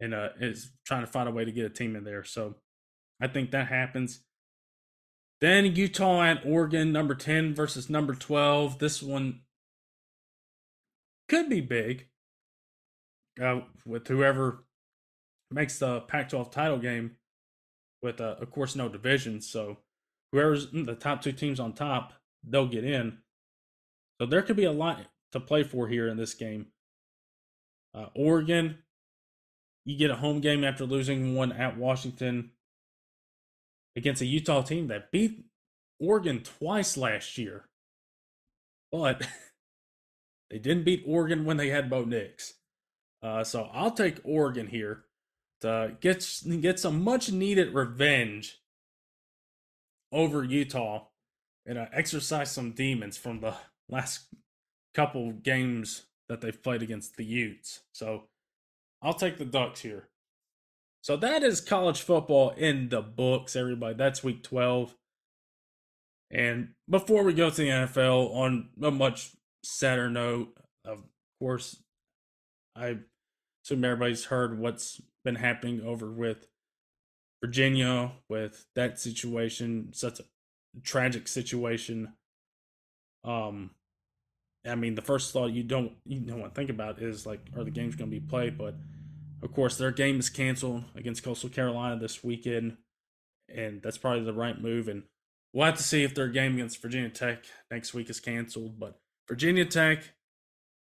[0.00, 2.24] and uh, is trying to find a way to get a team in there.
[2.24, 2.56] So
[3.20, 4.20] I think that happens.
[5.40, 8.78] Then Utah at Oregon, number 10 versus number 12.
[8.78, 9.40] This one
[11.28, 12.08] could be big
[13.40, 14.64] uh, with whoever
[15.50, 17.16] makes the Pac 12 title game
[18.02, 19.40] with, uh, of course, no division.
[19.40, 19.78] So
[20.32, 22.12] whoever's the top two teams on top,
[22.44, 23.18] they'll get in.
[24.20, 25.00] So there could be a lot
[25.32, 26.66] to play for here in this game.
[27.94, 28.78] Uh, Oregon,
[29.84, 32.50] you get a home game after losing one at Washington
[33.96, 35.44] against a Utah team that beat
[36.00, 37.68] Oregon twice last year.
[38.90, 39.26] But
[40.50, 42.54] they didn't beat Oregon when they had Bo Nix.
[43.22, 45.04] Uh, so I'll take Oregon here
[45.60, 46.24] to get
[46.60, 48.58] get some much needed revenge
[50.12, 51.06] over Utah
[51.66, 53.54] and uh, exorcise some demons from the
[53.88, 54.26] last
[54.94, 57.80] couple games that they've played against the Utes.
[57.92, 58.24] So
[59.02, 60.08] I'll take the Ducks here.
[61.02, 63.94] So that is college football in the books, everybody.
[63.94, 64.94] That's week 12.
[66.30, 69.30] And before we go to the NFL, on a much
[69.64, 71.04] sadder note, of
[71.40, 71.82] course,
[72.76, 72.98] I
[73.64, 76.46] assume everybody's heard what's been happening over with
[77.42, 80.24] Virginia, with that situation, such a
[80.82, 82.12] tragic situation.
[83.24, 83.70] Um,
[84.66, 87.40] I mean, the first thought you don't you don't want to think about is like,
[87.56, 88.58] are the games going to be played?
[88.58, 88.74] But
[89.42, 92.76] of course, their game is canceled against Coastal Carolina this weekend,
[93.48, 94.88] and that's probably the right move.
[94.88, 95.04] And
[95.52, 98.78] we'll have to see if their game against Virginia Tech next week is canceled.
[98.80, 98.98] But
[99.28, 100.12] Virginia Tech,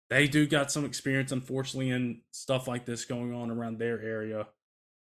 [0.10, 4.48] they do got some experience, unfortunately, in stuff like this going on around their area.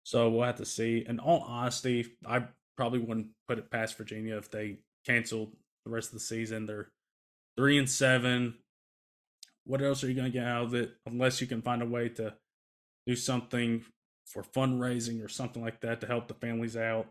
[0.05, 1.05] So we'll have to see.
[1.07, 2.45] In all honesty, I
[2.77, 5.53] probably wouldn't put it past Virginia if they canceled
[5.85, 6.67] the rest of the season.
[6.67, 6.93] They're
[7.57, 8.55] three and seven.
[9.65, 11.87] What else are you going to get out of it unless you can find a
[11.87, 12.35] way to
[13.07, 13.85] do something
[14.27, 17.07] for fundraising or something like that to help the families out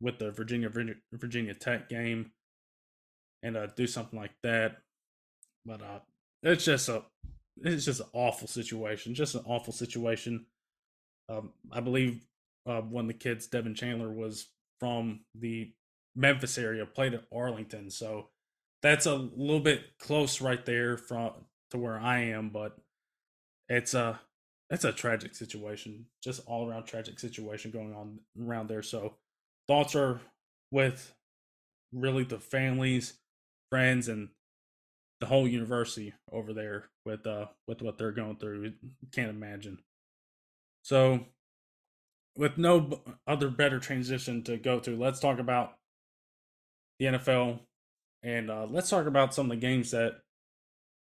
[0.00, 0.70] with the Virginia
[1.12, 2.32] Virginia Tech game
[3.42, 4.78] and uh, do something like that.
[5.64, 6.00] But uh,
[6.42, 7.02] it's just a
[7.62, 10.46] it's just an awful situation, just an awful situation.
[11.28, 12.26] Um, I believe
[12.66, 15.72] uh, one of the kids, Devin Chandler, was from the
[16.16, 18.30] Memphis area, played at Arlington, so
[18.82, 21.32] that's a little bit close right there from
[21.70, 22.76] to where I am, but
[23.68, 24.20] it's a
[24.70, 28.82] it's a tragic situation, just all around tragic situation going on around there.
[28.82, 29.16] So
[29.66, 30.20] thoughts are
[30.70, 31.12] with
[31.92, 33.14] really the families,
[33.70, 34.28] friends, and
[35.20, 38.72] the whole university over there with uh with what they're going through.
[39.12, 39.78] Can't imagine.
[40.82, 41.26] So,
[42.36, 45.74] with no other better transition to go to, let's talk about
[46.98, 47.60] the NFL
[48.22, 50.20] and uh, let's talk about some of the games that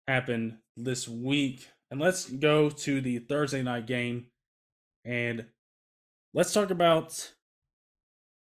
[0.07, 1.67] happened this week.
[1.91, 4.27] And let's go to the Thursday night game.
[5.05, 5.45] And
[6.33, 7.33] let's talk about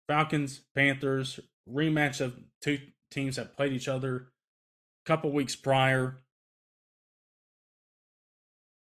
[0.08, 1.40] Falcons, Panthers,
[1.70, 2.78] rematch of two
[3.10, 6.22] teams that played each other a couple weeks prior.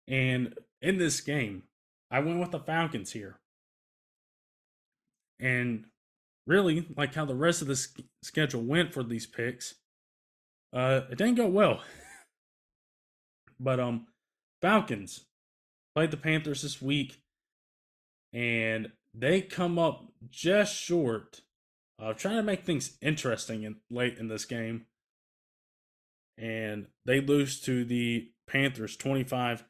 [0.08, 1.64] And in this game,
[2.10, 3.40] I went with the Falcons here.
[5.40, 5.86] And
[6.48, 7.88] really, like how the rest of the
[8.24, 9.76] schedule went for these picks,
[10.74, 11.82] uh, it didn't go well.
[13.60, 14.08] but um,
[14.62, 15.26] Falcons
[15.96, 17.22] played the Panthers this week,
[18.34, 21.42] and they come up just short
[22.00, 24.86] of trying to make things interesting in, late in this game.
[26.38, 29.66] And they lose to the Panthers 25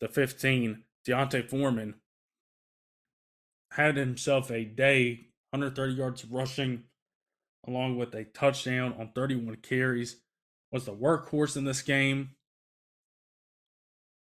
[0.00, 0.84] to 15.
[1.04, 1.94] D'Onta Foreman
[3.72, 6.84] had himself a day 130 yards rushing,
[7.66, 10.16] along with a touchdown on 31 carries.
[10.72, 12.30] Was the workhorse in this game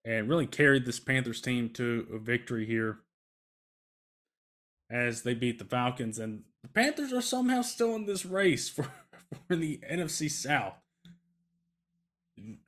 [0.03, 2.99] and really carried this Panthers team to a victory here
[4.89, 6.17] as they beat the Falcons.
[6.17, 8.87] And the Panthers are somehow still in this race for,
[9.47, 10.73] for the NFC South.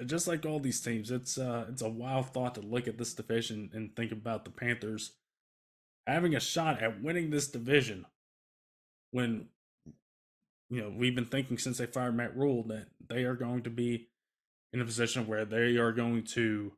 [0.06, 3.14] Just like all these teams, it's uh, it's a wild thought to look at this
[3.14, 5.14] division and think about the Panthers
[6.06, 8.06] having a shot at winning this division
[9.12, 9.48] when
[10.70, 13.70] you know we've been thinking since they fired Matt Rhule that they are going to
[13.70, 14.08] be
[14.74, 16.74] in a position where they are going to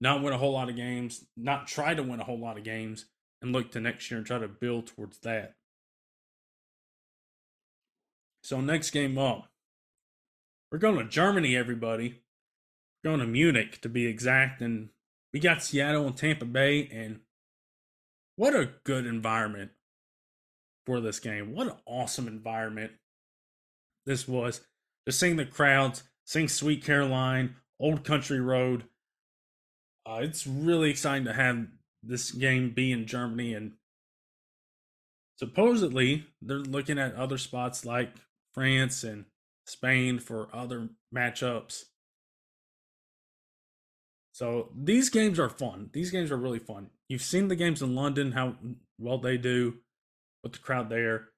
[0.00, 2.64] not win a whole lot of games, not try to win a whole lot of
[2.64, 3.06] games,
[3.40, 5.54] and look to next year and try to build towards that.
[8.42, 9.48] So next game up,
[10.70, 12.22] we're going to Germany, everybody.
[13.02, 14.88] We're going to Munich to be exact, and
[15.32, 17.20] we got Seattle and Tampa Bay, and
[18.36, 19.70] what a good environment
[20.86, 21.54] for this game.
[21.54, 22.92] What an awesome environment
[24.06, 24.60] this was.
[25.06, 28.84] Just seeing the crowds, seeing Sweet Caroline, Old Country Road.
[30.06, 31.66] Uh, it's really exciting to have
[32.02, 33.72] this game be in Germany, and
[35.38, 38.12] supposedly they're looking at other spots like
[38.52, 39.24] France and
[39.66, 41.84] Spain for other matchups.
[44.32, 45.90] So these games are fun.
[45.92, 46.90] These games are really fun.
[47.08, 48.56] You've seen the games in London, how
[48.98, 49.78] well they do
[50.44, 51.30] with the crowd there.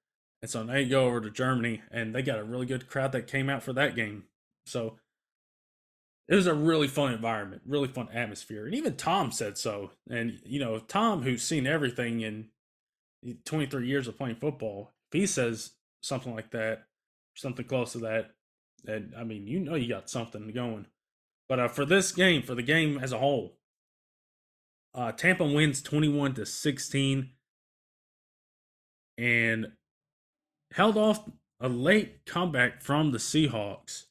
[0.43, 3.25] And so you go over to Germany and they got a really good crowd that
[3.25, 4.25] came out for that game.
[4.67, 4.99] So
[6.27, 8.65] it was a really fun environment, really fun atmosphere.
[8.65, 9.91] And even Tom said so.
[10.07, 12.49] And, you know, Tom, who's seen everything in
[13.45, 16.83] 23 years of playing football, if he says something like that,
[17.35, 18.31] something close to that,
[18.85, 20.85] and I mean, you know, you got something going.
[21.49, 23.57] But uh, for this game, for the game as a whole,
[24.93, 27.31] uh, Tampa wins 21 to 16
[29.17, 29.71] and
[30.73, 34.05] held off a late comeback from the Seahawks,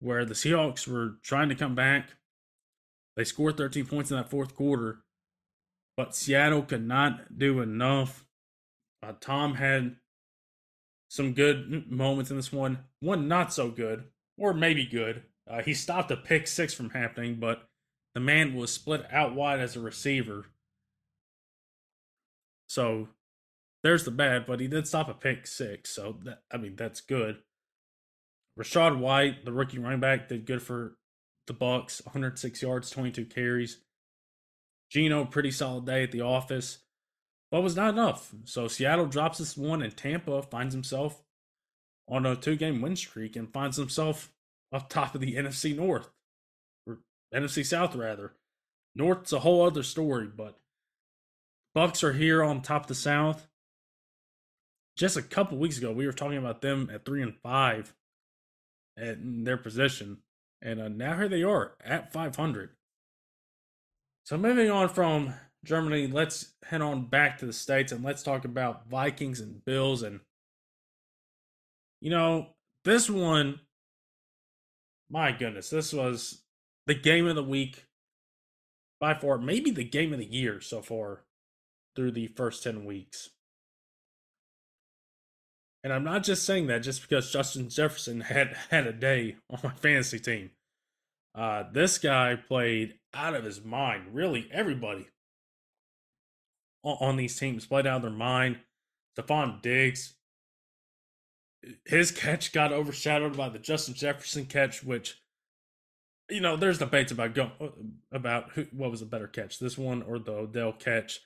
[0.00, 2.10] where the Seahawks were trying to come back.
[3.16, 5.00] They scored 13 points in that fourth quarter,
[5.96, 8.24] but Seattle could not do enough.
[9.02, 9.96] Uh, Tom had
[11.08, 14.04] some good moments in this one, one not so good,
[14.38, 15.22] or maybe good.
[15.50, 17.68] Uh, he stopped a pick six from happening, but
[18.14, 20.46] the man was split out wide as a receiver.
[22.68, 23.08] So
[23.82, 25.90] there's the bad, but he did stop a pick six.
[25.90, 27.38] So that, I mean that's good.
[28.58, 30.96] Rachaad White, the rookie running back, did good for
[31.46, 32.02] the Bucks.
[32.04, 33.78] 106 yards, 22 carries.
[34.90, 36.78] Geno, pretty solid day at the office,
[37.50, 38.34] but was not enough.
[38.44, 41.22] So Seattle drops this one, and Tampa finds himself
[42.08, 44.32] on a two-game win streak and finds himself
[44.72, 46.10] up top of the NFC North
[46.86, 46.98] or
[47.34, 48.34] NFC South rather.
[48.96, 50.58] North's a whole other story, but
[51.72, 53.46] Bucks are here on top of the South
[55.00, 57.94] just a couple weeks ago, we were talking about them at three and five
[58.98, 60.18] at their position,
[60.60, 62.68] and uh, now here they are at 500.
[64.24, 65.32] So moving on from
[65.64, 70.02] Germany, let's head on back to the states and let's talk about Vikings and Bills.
[70.02, 70.20] And
[72.02, 72.48] you know,
[72.84, 73.60] this one,
[75.08, 76.42] my goodness, this was
[76.86, 77.86] the game of the week
[79.00, 81.22] by far, maybe the game of the year so far
[81.96, 83.30] through the first 10 weeks.
[85.82, 89.58] And I'm not just saying that just because Justin Jefferson had had a day on
[89.62, 90.50] my fantasy team.
[91.34, 94.08] Uh, this guy played out of his mind.
[94.12, 95.06] Really, everybody
[96.82, 98.58] on, on these teams played out of their mind.
[99.16, 100.14] Stefon Diggs,
[101.84, 105.20] his catch got overshadowed by the Justin Jefferson catch, which
[106.30, 107.50] you know, there's debates about go
[108.12, 111.20] about who, what was a better catch, this one or the Odell catch.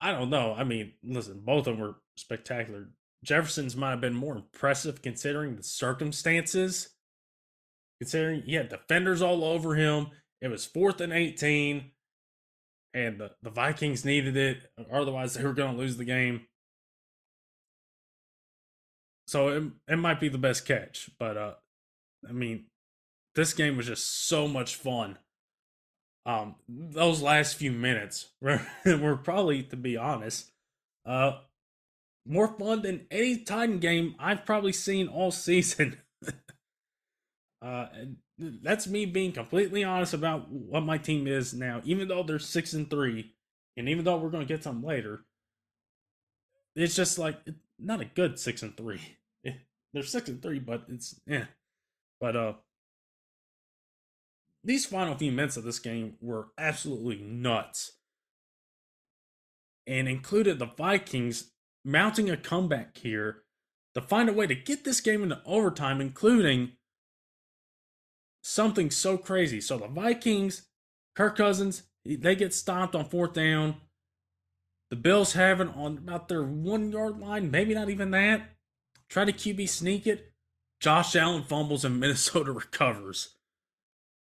[0.00, 0.54] I don't know.
[0.54, 2.88] I mean, listen, both of them were spectacular.
[3.26, 6.90] Jefferson's might have been more impressive considering the circumstances.
[8.00, 10.08] Considering he had defenders all over him.
[10.40, 11.90] It was fourth and 18,
[12.94, 14.70] and the, the Vikings needed it.
[14.92, 16.46] Otherwise, they were going to lose the game.
[19.26, 21.10] So it, it might be the best catch.
[21.18, 21.54] But, uh,
[22.28, 22.66] I mean,
[23.34, 25.18] this game was just so much fun.
[26.26, 30.50] Um, those last few minutes were, were probably, to be honest,
[31.06, 31.38] uh,
[32.26, 35.98] more fun than any Titan game I've probably seen all season.
[37.62, 37.86] uh,
[38.38, 41.80] that's me being completely honest about what my team is now.
[41.84, 43.32] Even though they're six and three,
[43.76, 45.24] and even though we're going to get some later,
[46.74, 47.36] it's just like
[47.78, 49.00] not a good six and three.
[49.96, 51.46] They're six and three, but it's yeah.
[52.20, 52.52] But uh,
[54.62, 57.92] these final few minutes of this game were absolutely nuts,
[59.86, 61.52] and included the Vikings
[61.86, 63.42] mounting a comeback here
[63.94, 66.72] to find a way to get this game into overtime, including
[68.42, 69.60] something so crazy.
[69.60, 70.62] So the Vikings,
[71.14, 73.76] Kirk Cousins, they get stopped on fourth down.
[74.90, 78.42] The Bills have it on about their one yard line, maybe not even that.
[79.08, 80.32] Try to QB sneak it.
[80.80, 83.36] Josh Allen fumbles and Minnesota recovers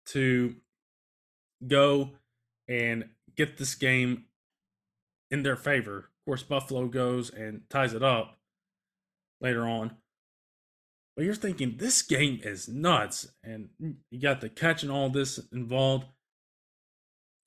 [0.07, 0.55] to
[1.67, 2.11] go
[2.67, 4.25] and get this game
[5.31, 6.09] in their favor.
[6.30, 8.38] Course, Buffalo goes and ties it up
[9.41, 9.95] later on.
[11.15, 13.69] But you're thinking this game is nuts, and
[14.11, 16.05] you got the catch and all this involved.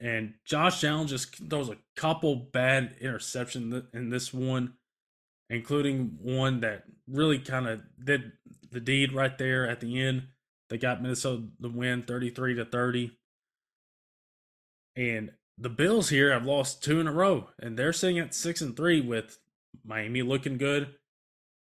[0.00, 4.72] And Josh Allen just throws a couple bad interceptions in this one,
[5.48, 8.32] including one that really kind of did
[8.72, 10.24] the deed right there at the end.
[10.70, 13.16] They got Minnesota the win 33 to 30.
[14.96, 15.30] And
[15.62, 18.76] the Bills here have lost two in a row, and they're sitting at six and
[18.76, 19.38] three with
[19.84, 20.94] Miami looking good,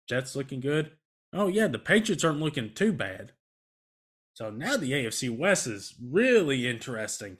[0.07, 0.91] Jets looking good.
[1.33, 3.31] Oh yeah, the Patriots aren't looking too bad.
[4.35, 7.37] So now the AFC West is really interesting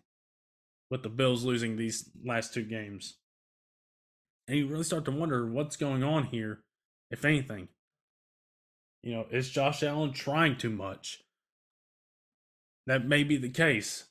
[0.90, 3.18] with the Bills losing these last two games.
[4.48, 6.64] And you really start to wonder what's going on here,
[7.12, 7.68] if anything.
[9.04, 11.22] You know, is Josh Allen trying too much?
[12.88, 14.06] That may be the case.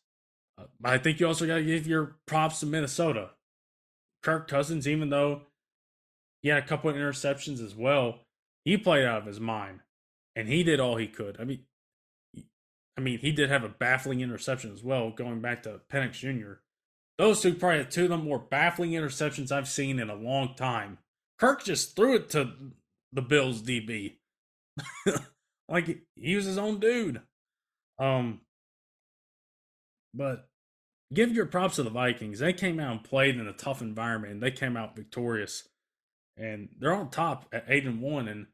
[0.56, 3.30] But I think you also got to give your props to Minnesota.
[4.22, 5.42] Kirk Cousins, even though
[6.42, 8.20] he had a couple of interceptions as well,
[8.64, 9.80] he played out of his mind,
[10.34, 11.36] and he did all he could.
[11.40, 11.64] I mean,
[12.96, 16.60] I mean, he did have a baffling interception as well, going back to Penix Jr.
[17.18, 20.98] Those two probably two of the more baffling interceptions I've seen in a long time.
[21.38, 22.52] Kirk just threw it to
[23.12, 24.16] the Bills DB.
[25.68, 27.22] like he was his own dude.
[27.98, 28.40] Um
[30.16, 30.48] but
[31.12, 32.38] give your props to the Vikings.
[32.38, 35.68] They came out and played in a tough environment and they came out victorious.
[36.36, 38.28] And they're on top at eight and one.
[38.28, 38.46] And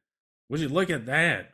[0.48, 1.52] would you look at that?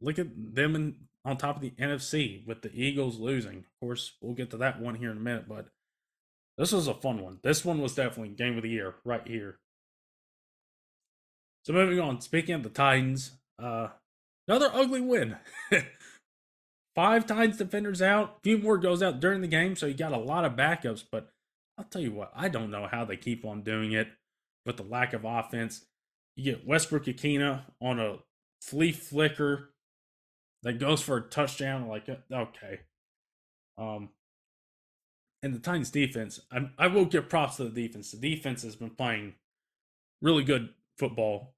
[0.00, 3.58] Look at them in, on top of the NFC with the Eagles losing.
[3.58, 5.66] Of course, we'll get to that one here in a minute, but
[6.56, 7.40] this was a fun one.
[7.42, 9.58] This one was definitely game of the year right here.
[11.64, 13.88] So moving on, speaking of the Titans, uh,
[14.46, 15.36] another ugly win.
[16.96, 18.38] Five Titans defenders out.
[18.38, 21.04] A few more goes out during the game, so you got a lot of backups.
[21.08, 21.28] But
[21.78, 24.08] I'll tell you what, I don't know how they keep on doing it
[24.64, 25.84] with the lack of offense.
[26.36, 28.16] You get Westbrook-Ikhine on a
[28.62, 29.74] flea flicker
[30.62, 31.86] that goes for a touchdown.
[31.86, 32.80] Like, okay.
[33.78, 34.08] Um,
[35.42, 38.10] and the Titans defense, I, I will give props to the defense.
[38.10, 39.34] The defense has been playing
[40.22, 41.54] really good football,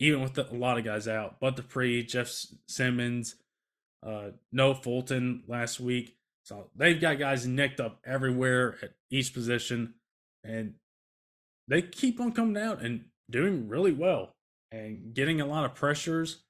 [0.00, 1.38] even with the, a lot of guys out.
[1.38, 2.28] Bud Dupree, Jeff
[2.66, 3.36] Simmons,
[4.06, 6.16] uh, no Fulton last week.
[6.44, 9.94] So they've got guys nicked up everywhere at each position,
[10.42, 10.74] and
[11.68, 14.34] they keep on coming out and doing really well
[14.72, 16.42] and getting a lot of pressures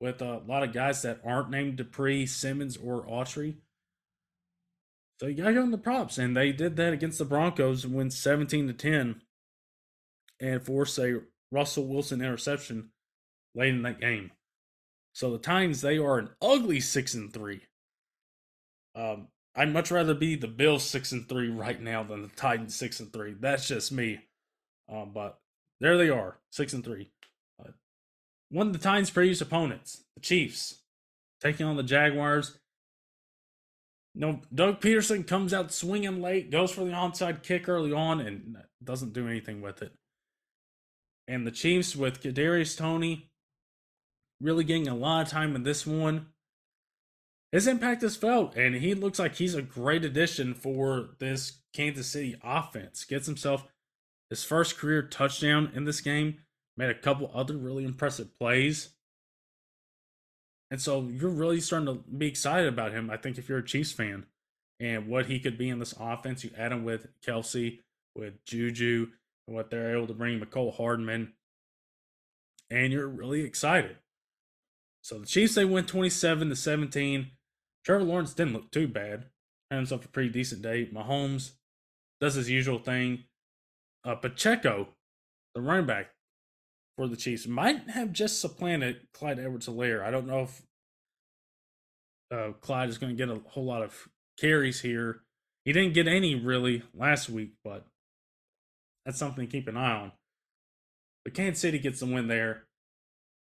[0.00, 3.56] with a lot of guys that aren't named Dupree, Simmons, or Autry.
[5.20, 8.10] So you gotta give the props, and they did that against the Broncos and win
[8.10, 9.22] 17 to 10,
[10.40, 11.20] and force a
[11.52, 12.90] Russell Wilson interception
[13.54, 14.32] late in that game.
[15.14, 17.62] So the Titans they are an ugly six and three.
[18.96, 22.74] Um, I'd much rather be the Bills six and three right now than the Titans
[22.74, 23.34] six and three.
[23.38, 24.20] That's just me.
[24.92, 25.38] Um, but
[25.80, 27.10] there they are, six and three.
[27.64, 27.70] Uh,
[28.50, 30.80] one of the Titans' previous opponents, the Chiefs,
[31.40, 32.58] taking on the Jaguars.
[34.14, 38.56] no, Doug Pederson comes out swinging late, goes for the onside kick early on, and
[38.82, 39.92] doesn't do anything with it.
[41.28, 43.30] And the Chiefs with Kadarius Toney
[44.44, 46.26] really getting a lot of time in this one.
[47.50, 52.08] His impact is felt, and he looks like he's a great addition for this Kansas
[52.08, 53.04] City offense.
[53.04, 53.64] Gets himself
[54.28, 56.40] his first career touchdown in this game,
[56.76, 58.90] made a couple other really impressive plays.
[60.70, 63.64] And so you're really starting to be excited about him, I think, if you're a
[63.64, 64.26] Chiefs fan
[64.80, 66.42] and what he could be in this offense.
[66.42, 67.78] You add him with Kelce,
[68.16, 69.08] with Juju,
[69.46, 71.34] and what they're able to bring Mecole Hardman,
[72.70, 73.96] and you're really excited.
[75.04, 77.30] So the Chiefs they win 27 to 17.
[77.84, 79.26] Trevor Lawrence didn't look too bad.
[79.70, 80.86] Had himself a pretty decent day.
[80.86, 81.52] Mahomes
[82.22, 83.24] does his usual thing.
[84.02, 84.88] Uh, Pacheco,
[85.54, 86.12] the running back
[86.96, 90.02] for the Chiefs, might have just supplanted Clyde Edwards-Helaire.
[90.02, 90.62] I don't know if
[92.30, 94.08] uh, Clyde is going to get a whole lot of
[94.40, 95.20] carries here.
[95.66, 97.84] He didn't get any really last week, but
[99.04, 100.12] that's something to keep an eye on.
[101.24, 102.64] But Kansas City gets the win there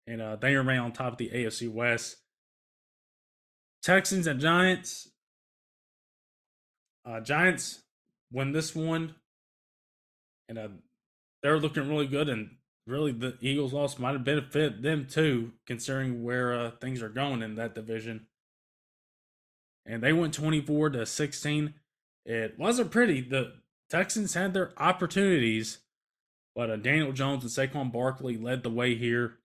[0.07, 2.17] and uh, they remain on top of the AFC West.
[3.83, 5.09] Texans and Giants.
[7.05, 7.83] Uh, Giants
[8.31, 9.15] win this one,
[10.49, 10.67] and uh,
[11.43, 12.27] they're looking really good.
[12.27, 12.55] And
[12.87, 17.43] really, the Eagles' loss might have benefited them too, considering where uh, things are going
[17.43, 18.25] in that division.
[19.85, 21.75] And they went 24 to 16.
[22.25, 23.21] It wasn't pretty.
[23.21, 23.53] The
[23.87, 25.79] Texans had their opportunities,
[26.55, 29.37] but uh, Daniel Jones and Saquon Barkley led the way here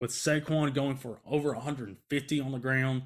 [0.00, 3.02] with Saquon going for over 150 on the ground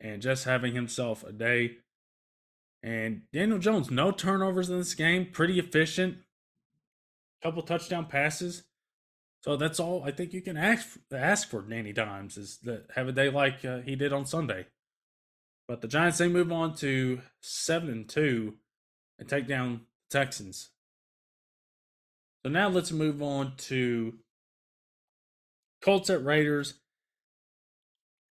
[0.00, 1.78] and just having himself a day.
[2.82, 6.18] And Daniel Jones, no turnovers in this game, pretty efficient.
[7.42, 8.64] Couple touchdown passes.
[9.42, 13.06] So that's all I think you can ask ask for Danny Dimes is that have
[13.08, 14.66] a day like uh, he did on Sunday.
[15.68, 18.54] But the Giants they move on to seven and two
[19.18, 20.70] and take down Texans.
[22.44, 24.18] So now let's move on to
[25.86, 26.74] Colts at Raiders.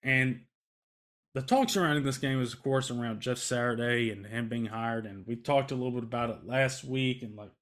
[0.03, 0.41] And
[1.35, 5.07] the talk surrounding this game is, of course, around Jeff Saturday and him being hired.
[5.07, 7.53] And we talked a little bit about it last week and like,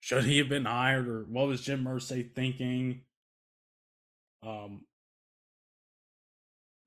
[0.00, 3.00] should he have been hired or what was Jim Irsay thinking?
[4.46, 4.82] Um,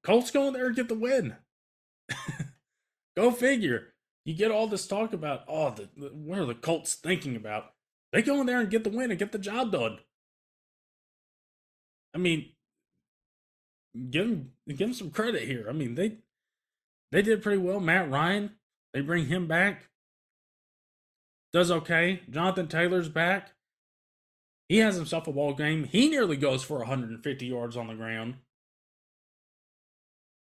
[0.04, 1.36] Colts go in there and get the win.
[3.18, 3.94] go figure.
[4.26, 7.74] You get all this talk about, oh, the, the, what are the Colts thinking about?
[8.14, 9.98] They go in there and get the win and get the job done.
[12.14, 12.52] I mean,
[14.10, 15.66] give them give them some credit here.
[15.70, 16.18] I mean, they
[17.12, 17.80] they did pretty well.
[17.80, 18.52] Matt Ryan,
[18.94, 19.90] they bring him back.
[21.54, 22.22] Does okay.
[22.30, 23.52] Jonathan Taylor's back.
[24.70, 25.84] He has himself a ball game.
[25.84, 28.36] He nearly goes for 150 yards on the ground.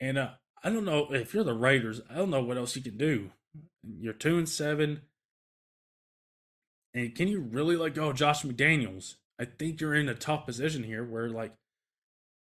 [0.00, 0.30] And uh,
[0.62, 2.00] I don't know if you're the Raiders.
[2.10, 3.30] I don't know what else you can do.
[3.84, 5.02] You're two and seven.
[6.94, 9.14] And can you really let go of Josh McDaniels?
[9.38, 11.52] I think you're in a tough position here where like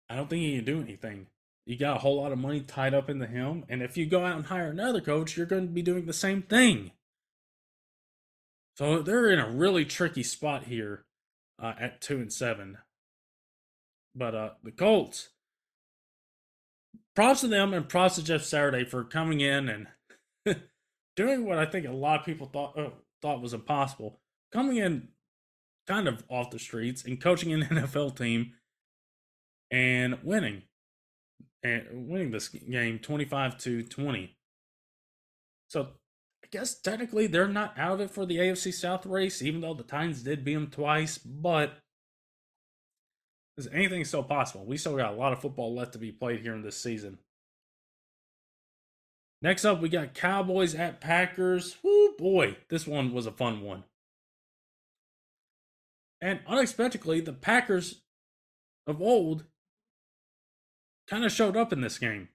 [0.10, 1.28] I don't think you can do anything.
[1.66, 4.26] You got a whole lot of money tied up into him, and if you go
[4.26, 6.92] out and hire another coach, you're going to be doing the same thing.
[8.78, 11.06] So they're in a really tricky spot here
[11.62, 12.80] uh, at two and seven.
[14.16, 15.30] But uh, the Colts,
[17.16, 19.88] props to them and props to Jeff Saturday for coming in and
[21.16, 22.90] doing what I think a lot of people thought uh,
[23.22, 24.20] thought was impossible.
[24.52, 25.10] Coming in
[25.88, 28.54] kind of off the streets and coaching an NFL team
[29.72, 30.64] and winning
[31.64, 34.36] and winning this game 25 to 20.
[35.70, 35.90] So
[36.44, 39.74] I guess technically they're not out of it for the AFC South race, even though
[39.74, 41.78] the Titans did beat them twice, but
[43.58, 44.66] is anything still possible?
[44.66, 47.20] We still got a lot of football left to be played here in this season.
[49.42, 51.78] Next up, we got Cowboys at Packers.
[51.84, 53.84] Whoo, boy, this one was a fun one.
[56.22, 58.02] And unexpectedly, the Packers
[58.86, 59.46] of old
[61.08, 62.30] kind of showed up in this game.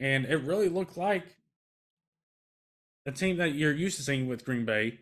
[0.00, 1.36] And it really looked like
[3.04, 5.00] the team that you're used to seeing with Green Bay.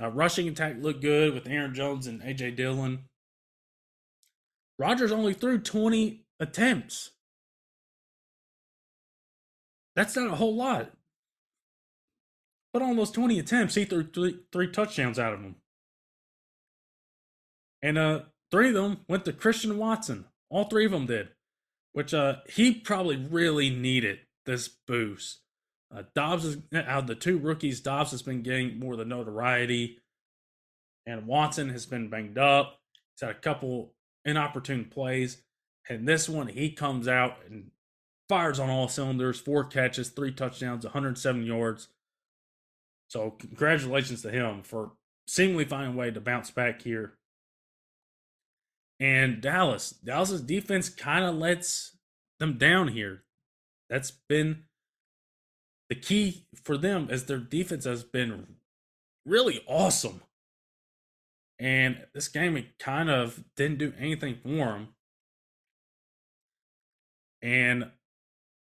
[0.00, 3.04] Uh, rushing attack looked good with Aaron Jones and AJ Dillon.
[4.78, 7.10] Rodgers only threw 20 attempts.
[9.94, 10.90] That's not a whole lot.
[12.74, 15.54] But on those 20 attempts, he threw three, three touchdowns out of them.
[17.80, 18.20] And uh,
[18.50, 20.24] three of them went to Christian Watson.
[20.50, 21.28] All three of them did,
[21.92, 25.38] which uh, he probably really needed this boost.
[25.94, 27.80] Uh, Doubs is out of the two rookies.
[27.80, 30.00] Doubs has been getting more of the notoriety,
[31.06, 32.80] and Watson has been banged up.
[33.14, 33.92] He's had a couple
[34.24, 35.42] inopportune plays,
[35.88, 37.70] and this one he comes out and
[38.28, 39.38] fires on all cylinders.
[39.38, 41.88] Four catches, three touchdowns, 107 yards.
[43.08, 44.92] So congratulations to him for
[45.26, 47.14] seemingly finding a way to bounce back here.
[49.00, 51.96] And Dallas, Dallas's defense kind of lets
[52.38, 53.24] them down here.
[53.90, 54.64] That's been
[55.88, 58.56] the key for them as their defense has been
[59.26, 60.22] really awesome.
[61.58, 64.88] And this game, it kind of didn't do anything for them.
[67.42, 67.90] And,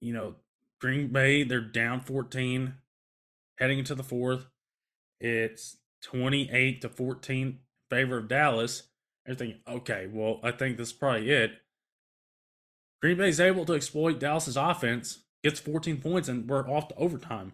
[0.01, 0.35] you know,
[0.79, 2.73] Green Bay, they're down 14
[3.61, 4.47] heading into the fourth.
[5.21, 7.59] It's 28 to 14 in
[7.89, 8.89] favor of Dallas.
[9.25, 11.51] They're thinking, okay, well, I think this is probably it.
[13.01, 16.95] Green Bay is able to exploit Dallas's offense, gets 14 points, and we're off to
[16.95, 17.53] overtime.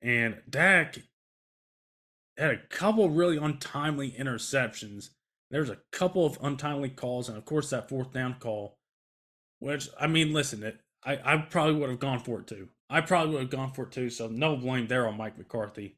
[0.00, 1.02] And Dak
[2.38, 5.10] had a couple really untimely interceptions.
[5.50, 8.78] There's a couple of untimely calls, and of course that fourth down call,
[9.58, 12.68] which I mean, listen, it, I I probably would have gone for it too.
[12.88, 14.10] I probably would have gone for it too.
[14.10, 15.96] So no blame there on Mike McCarthy.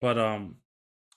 [0.00, 0.56] But um,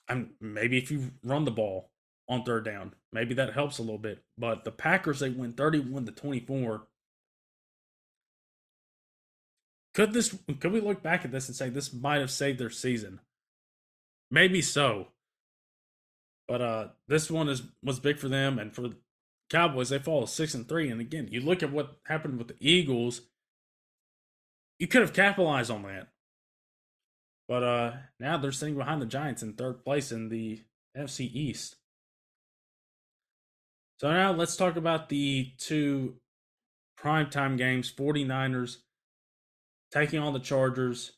[0.08, 1.90] I'm maybe if you run the ball
[2.28, 4.22] on third down, maybe that helps a little bit.
[4.38, 6.86] But the Packers they win 31 to 24.
[9.94, 12.70] Could this could we look back at this and say this might have saved their
[12.70, 13.20] season?
[14.30, 15.08] Maybe so.
[16.46, 18.90] But uh this one is was big for them and for
[19.50, 20.90] Cowboys they fall six and three.
[20.90, 23.22] And again, you look at what happened with the Eagles.
[24.78, 26.08] You could have capitalized on that.
[27.48, 30.62] But uh now they're sitting behind the Giants in third place in the
[30.96, 31.76] NFC East.
[34.00, 36.16] So now let's talk about the two
[37.00, 38.78] primetime games 49ers
[39.90, 41.12] taking on the Chargers.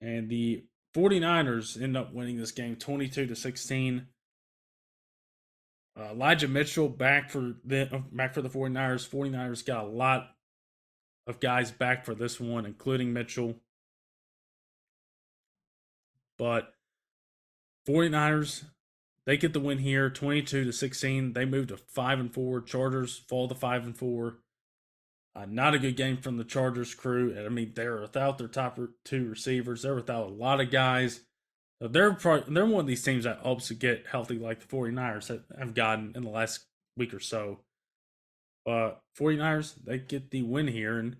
[0.00, 4.06] And the 49ers end up winning this game 22 to 16.
[5.98, 9.08] Uh, Elijah Mitchell back for the uh, back for the 49ers.
[9.08, 10.30] 49ers got a lot
[11.26, 13.56] of guys back for this one, including Mitchell.
[16.38, 16.72] But
[17.86, 18.64] 49ers,
[19.26, 21.34] they get the win here, 22 to 16.
[21.34, 22.62] They move to 5 and 4.
[22.62, 24.38] Chargers fall to 5 and 4.
[25.34, 27.34] Uh, not a good game from the Chargers crew.
[27.38, 29.82] I mean, they're without their top two receivers.
[29.82, 31.20] They're without a lot of guys.
[31.90, 35.28] They're probably, they're one of these teams that hopes to get healthy like the 49ers
[35.28, 36.64] have, have gotten in the last
[36.96, 37.58] week or so.
[38.64, 41.16] But 49ers, they get the win here, and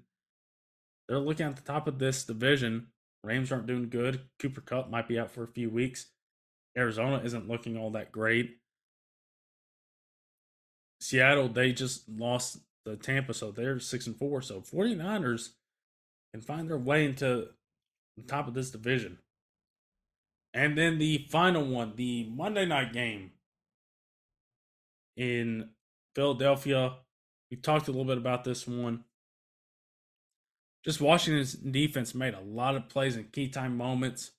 [1.09, 2.87] they're looking at the top of this division.
[3.25, 4.21] Rams aren't doing good.
[4.39, 6.07] Cooper Kupp might be out for a few weeks.
[6.79, 8.59] Arizona isn't looking all that great.
[11.01, 14.41] Seattle, they just lost the Tampa, so they're six and four.
[14.43, 15.51] So 49ers
[16.33, 17.49] can find their way into
[18.17, 19.19] the top of this division.
[20.55, 23.33] And then the final one, the Monday night game
[25.17, 25.71] in
[26.15, 26.97] Philadelphia.
[27.51, 29.05] We talked a little bit about this one.
[30.85, 34.33] Just Washington's defense made a lot of plays in key time moments,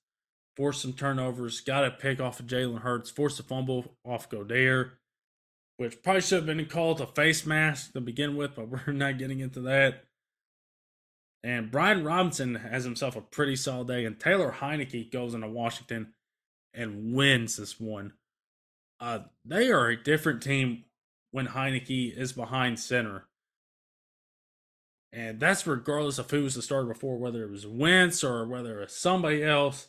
[0.56, 4.90] forced some turnovers, got a pick off of Jalen Hurts, forced a fumble off Goedert
[5.76, 9.18] which probably should have been called a face mask to begin with, but we're not
[9.18, 10.04] getting into that.
[11.44, 16.14] And Brian Robinson has himself a pretty solid day, and Taylor Heinicke goes into Washington
[16.72, 18.14] and wins this one.
[18.98, 20.84] Uh, they are a different team
[21.32, 23.26] when Heinicke is behind center.
[25.12, 28.80] And that's regardless of who was the starter before, whether it was Wentz or whether
[28.80, 29.88] it's somebody else.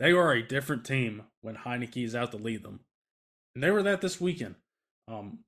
[0.00, 2.80] They are a different team when Heinicke is out to lead them.
[3.54, 4.54] And they were that this weekend.
[5.06, 5.40] Um,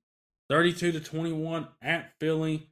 [0.49, 2.69] 32 to 21 at Philly.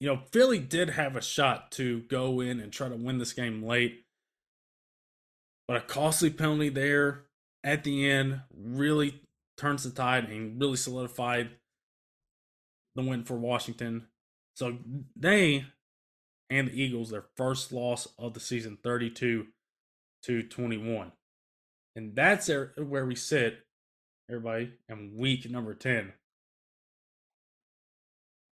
[0.00, 3.32] You know, Philly did have a shot to go in and try to win this
[3.32, 4.04] game late.
[5.66, 7.24] But a costly penalty there
[7.62, 9.22] at the end really
[9.56, 11.50] turns the tide and really solidified
[12.94, 14.08] the win for Washington.
[14.56, 14.78] So
[15.16, 15.64] they
[16.50, 19.46] and the Eagles, their first loss of the season, 32
[20.24, 21.12] to 21.
[21.96, 23.64] And that's where we sit
[24.30, 26.12] everybody, and week number 10.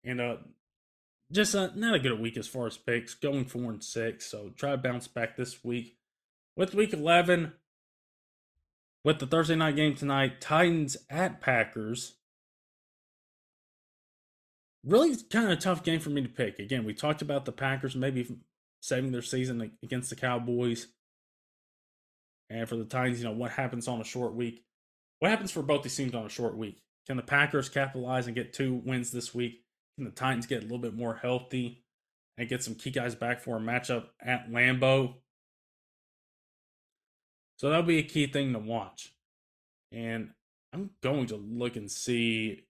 [0.04, 0.36] And uh
[1.32, 4.30] just uh, not a good week as far as picks, going four and six.
[4.30, 5.96] So try to bounce back this week.
[6.56, 7.54] With week 11,
[9.04, 12.14] with the Thursday night game tonight, Titans at Packers.
[14.84, 16.58] Really kind of a tough game for me to pick.
[16.58, 18.26] Again, we talked about the Packers maybe
[18.80, 20.88] saving their season against the Cowboys.
[22.50, 24.64] And for the Titans, you know, what happens on a short week?
[25.20, 26.82] What happens for both these teams on a short week?
[27.06, 29.61] Can the Packers capitalize and get two wins this week?
[29.96, 31.82] Can the Titans get a little bit more healthy
[32.38, 35.14] and get some key guys back for a matchup at Lambeau?
[37.58, 39.14] So that'll be a key thing to watch.
[39.92, 40.30] And
[40.72, 42.64] I'm going to look and see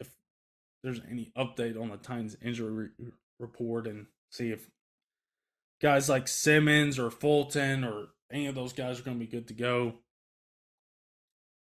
[0.00, 0.08] if
[0.82, 4.70] there's any update on the Titans injury re- report and see if
[5.82, 9.48] guys like Simmons or Fulton or any of those guys are going to be good
[9.48, 9.94] to go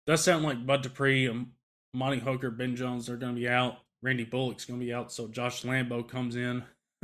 [0.06, 1.52] does sound like Bud Dupree, um,
[1.94, 3.78] Monty Hooker, Ben Jones, they're going to be out.
[4.03, 6.65] Randy Bullock's going to be out, so Josh Lambo comes in.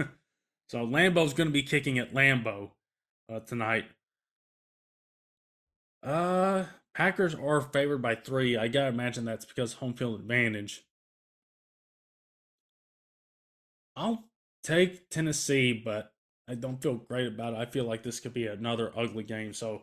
[0.69, 2.70] so Lambo's going to be kicking at Lambeau
[3.33, 3.85] uh, tonight.
[6.03, 6.65] Uh,
[6.99, 8.57] Packers are favored by three.
[8.57, 10.85] I gotta imagine that's because home field advantage.
[13.95, 14.25] I'll
[14.65, 16.12] take Tennessee, but
[16.49, 17.59] I don't feel great about it.
[17.59, 19.53] I feel like this could be another ugly game.
[19.53, 19.83] So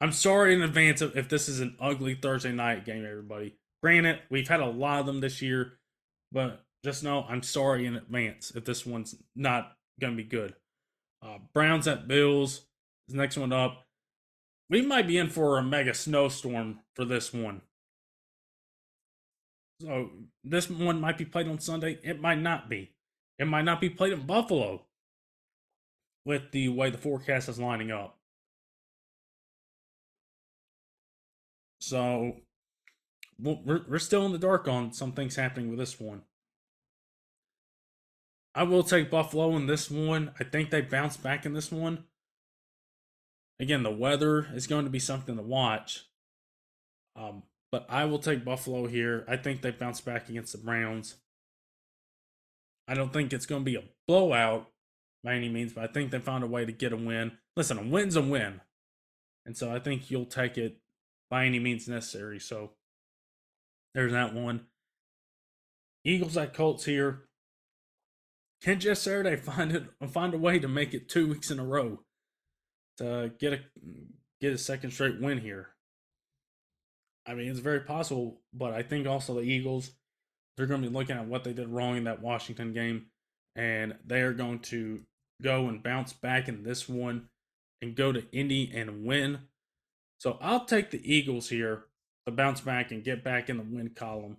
[0.00, 3.56] I'm sorry in advance if this is an ugly Thursday night game, everybody.
[3.82, 5.78] Granted, we've had a lot of them this year,
[6.32, 10.54] but just know I'm sorry in advance if this one's not going to be good.
[11.22, 12.62] Uh, Browns at Bills
[13.08, 13.84] is next one up.
[14.68, 17.60] We might be in for a mega snowstorm for this one.
[19.80, 20.10] So
[20.44, 21.98] this one might be played on Sunday.
[22.02, 22.92] It might not be.
[23.38, 24.82] It might not be played in Buffalo
[26.24, 28.16] with the way the forecast is lining up.
[31.80, 32.36] So
[33.42, 36.22] we're, we're still in the dark on some things happening with this one.
[38.54, 40.32] I will take Buffalo in this one.
[40.38, 42.04] I think they bounce back in this one.
[43.58, 46.06] Again, the weather is going to be something to watch.
[47.16, 49.24] Um, but I will take Buffalo here.
[49.26, 51.16] I think they bounce back against the Browns.
[52.86, 54.66] I don't think it's going to be a blowout
[55.24, 57.32] by any means, but I think they found a way to get a win.
[57.56, 58.60] Listen, a win's a win.
[59.46, 60.78] And so I think you'll take it
[61.30, 62.38] by any means necessary.
[62.38, 62.72] So
[63.94, 64.66] there's that one.
[66.04, 67.24] Eagles at Colts here.
[68.62, 71.64] can Jeff Saturday find it find a way to make it two weeks in a
[71.64, 72.00] row
[72.98, 73.60] to get a
[74.40, 75.70] get a second straight win here?
[77.24, 79.92] I mean, it's very possible, but I think also the Eagles
[80.56, 83.06] they're going to be looking at what they did wrong in that Washington game,
[83.56, 85.00] and they are going to
[85.40, 87.28] go and bounce back in this one
[87.80, 89.40] and go to Indy and win.
[90.18, 91.84] So I'll take the Eagles here
[92.26, 94.36] to bounce back and get back in the win column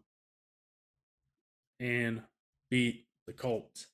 [1.79, 2.21] and
[2.69, 3.87] beat the Colts.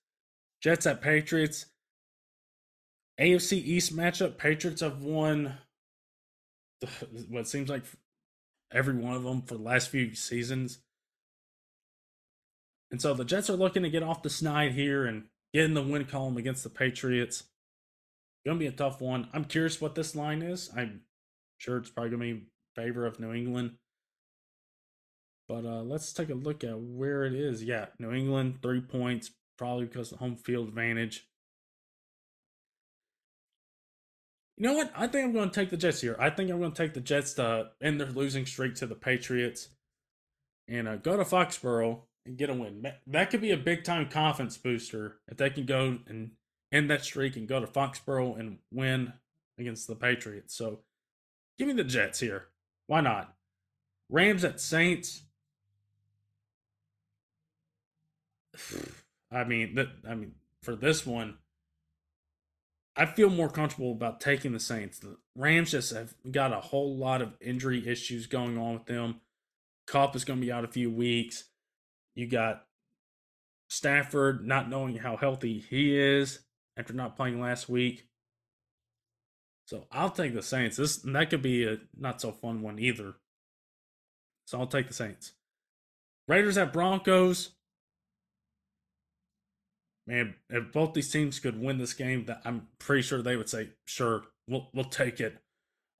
[0.61, 1.65] Jets at Patriots.
[3.19, 4.37] AFC East matchup.
[4.37, 5.57] Patriots have won
[7.29, 7.83] what seems like
[8.71, 10.79] every one of them for the last few seasons.
[12.91, 15.73] And so the Jets are looking to get off the snide here and get in
[15.73, 17.43] the win column against the Patriots.
[18.45, 19.27] Gonna be a tough one.
[19.33, 20.69] I'm curious what this line is.
[20.75, 21.01] I'm
[21.57, 22.47] sure it's probably gonna be
[22.79, 23.71] favor of New England.
[25.47, 27.63] But uh, let's take a look at where it is.
[27.63, 31.27] Yeah, New England, three points, probably because of home field advantage.
[34.57, 34.91] You know what?
[34.95, 36.15] I think I'm going to take the Jets here.
[36.19, 38.95] I think I'm going to take the Jets to end their losing streak to the
[38.95, 39.69] Patriots
[40.67, 42.85] and uh, go to Foxborough and get a win.
[43.07, 46.31] That could be a big time confidence booster if they can go and
[46.71, 49.13] end that streak and go to Foxborough and win
[49.57, 50.55] against the Patriots.
[50.55, 50.81] So
[51.57, 52.47] give me the Jets here.
[52.89, 53.35] Why not?
[54.09, 55.21] Rams at Saints.
[59.31, 59.77] I mean,
[60.09, 60.33] I mean,
[60.63, 61.37] for this one,
[62.95, 64.97] I feel more comfortable about taking the Saints.
[64.97, 69.21] The Rams just have got a whole lot of injury issues going on with them.
[69.85, 71.43] Kupp is going to be out a few weeks.
[72.15, 72.65] You got
[73.69, 76.39] Stafford not knowing how healthy he is
[76.75, 78.08] after not playing last week.
[79.69, 80.77] So I'll take the Saints.
[80.77, 83.13] This that could be a not so fun one either.
[84.45, 85.33] So I'll take the Saints.
[86.27, 87.51] Raiders at Broncos
[90.07, 93.47] man, if both these teams could win this game, that I'm pretty sure they would
[93.47, 95.37] say, "Sure, we'll we'll take it,"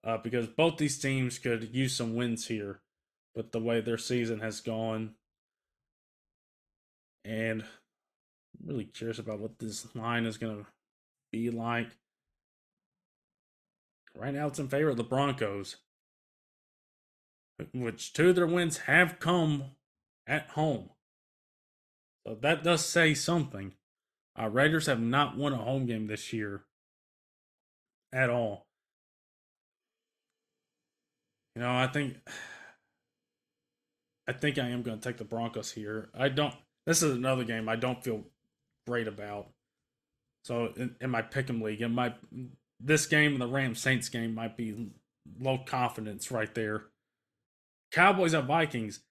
[0.04, 2.82] uh, because both these teams could use some wins here,
[3.36, 5.14] But the way their season has gone.
[7.24, 10.72] And I'm really curious about what this line is going to
[11.32, 11.92] be like.
[14.20, 15.78] Right now, it's in favor of the Broncos,
[17.74, 19.72] which two of their wins have come
[20.28, 20.90] at home.
[22.28, 23.74] So that does say something.
[24.38, 26.66] Uh, Raiders have not won a home game this year
[28.12, 28.68] at all.
[31.56, 32.18] You know, I think
[34.28, 36.10] I think I am going to take the Broncos here.
[36.14, 36.54] I don't.
[36.86, 38.26] This is another game I don't feel
[38.86, 39.48] great about.
[40.44, 42.14] So in, in my pick'em league, in my
[42.80, 44.92] this game and the Rams Saints game might be
[45.40, 46.86] low confidence right there.
[47.92, 49.02] Cowboys at Vikings.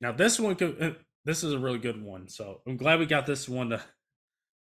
[0.00, 0.82] Now this one could.
[0.82, 0.90] Uh,
[1.24, 2.28] this is a really good one.
[2.28, 3.82] So I'm glad we got this one to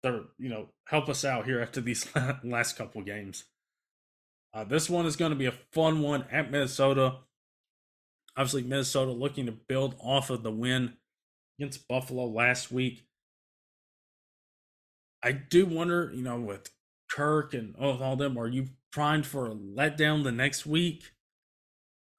[0.03, 2.07] to you know help us out here after these
[2.45, 3.45] last couple games.
[4.55, 7.17] Uh, this one is going to be a fun one at Minnesota.
[8.37, 10.95] Obviously, Minnesota looking to build off of the win
[11.59, 13.05] against Buffalo last week.
[15.23, 16.71] I do wonder, you know, with
[17.11, 21.13] Kirk and all them, are you primed for a letdown the next week?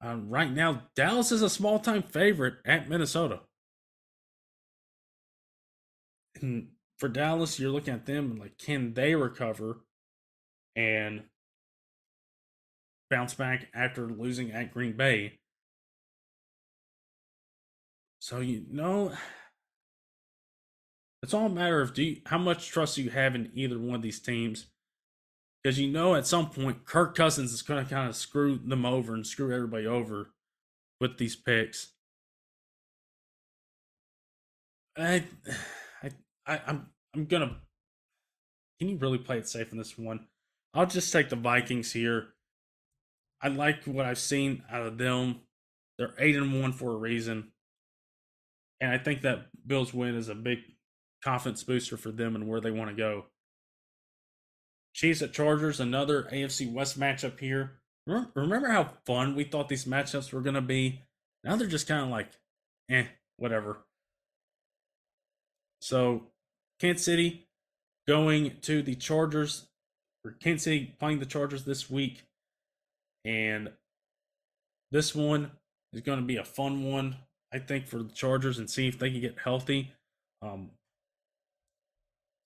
[0.02, 3.42] Um, right now, Dallas is a small time favorite at Minnesota.
[6.42, 9.82] And for Dallas, you're looking at them like, can they recover
[10.76, 11.24] and
[13.10, 15.40] bounce back after losing at Green Bay?
[18.20, 19.14] So you know,
[21.24, 23.96] it's all a matter of do you, how much trust you have in either one
[23.96, 24.68] of these teams,
[25.64, 28.86] because you know at some point Kirk Cousins is going to kind of screw them
[28.86, 30.32] over and screw everybody over
[31.00, 31.94] with these picks.
[34.98, 35.24] I
[36.46, 37.58] I, I'm I'm gonna.
[38.80, 40.28] Can you really play it safe in this one?
[40.74, 42.30] I'll just take the Vikings here.
[43.42, 45.42] I like what I've seen out of them.
[45.98, 47.52] They're eight and one for a reason,
[48.80, 50.60] and I think that Bills win is a big
[51.24, 53.26] confidence booster for them and where they want to go.
[55.00, 57.80] Chiefs at Chargers, another AFC West matchup here.
[58.06, 61.04] Remember how fun we thought these matchups were going to be?
[61.42, 62.28] Now they're just kind of like,
[62.92, 63.06] eh,
[63.38, 63.78] whatever.
[65.80, 66.24] So
[66.82, 67.48] Kansas City
[68.10, 69.68] going to the Chargers,
[70.26, 72.26] or Kansas City playing the Chargers this week.
[73.24, 73.72] And
[74.92, 75.52] this one
[75.94, 77.16] is going to be a fun one,
[77.54, 79.94] I think, for the Chargers and see if they can get healthy.
[80.42, 80.72] Um,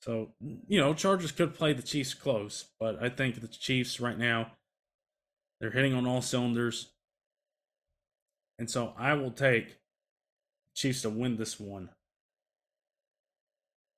[0.03, 0.33] so,
[0.67, 4.51] you know, Chargers could play the Chiefs close, but I think the Chiefs right now,
[5.61, 6.91] they're hitting on all cylinders.
[8.59, 9.77] And so I will take
[10.75, 11.89] Chiefs to win this one.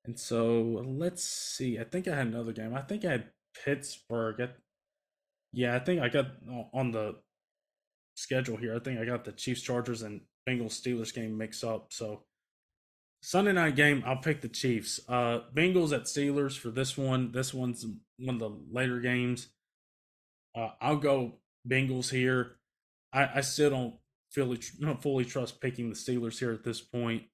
[0.04, 1.76] And so let's see.
[1.80, 2.72] I think I had another game.
[2.72, 3.30] I think I had
[3.64, 4.48] Pittsburgh.
[5.52, 6.26] yeah, I think I got
[6.72, 7.16] on the
[8.14, 8.76] schedule here.
[8.76, 11.92] I think I got the Chiefs, Chargers, and Bengals Steelers game mixed up.
[11.92, 12.25] So
[13.20, 15.00] Sunday night game, I'll pick the Chiefs.
[15.08, 17.32] Uh, Bengals at Steelers for this one.
[17.32, 17.84] This one's
[18.18, 19.48] one of the later games.
[20.54, 21.34] Uh, I'll go
[21.68, 22.56] Bengals here.
[23.12, 23.94] I, I still don't
[24.30, 27.24] fully don't fully trust picking the Steelers here at this point.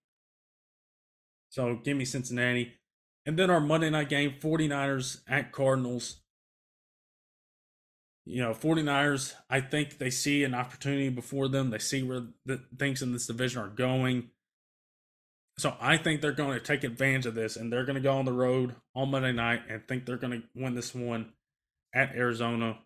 [1.51, 2.75] So give me Cincinnati.
[3.27, 6.23] And then our Monday night game, 49ers at Cardinals.
[8.25, 11.71] You know, 49ers, I think they see an opportunity before them.
[11.71, 14.31] They see where the things in this division are going.
[15.59, 18.17] So I think they're going to take advantage of this and they're going to go
[18.17, 21.33] on the road on Monday night and think they're going to win this one
[21.95, 22.79] at Arizona.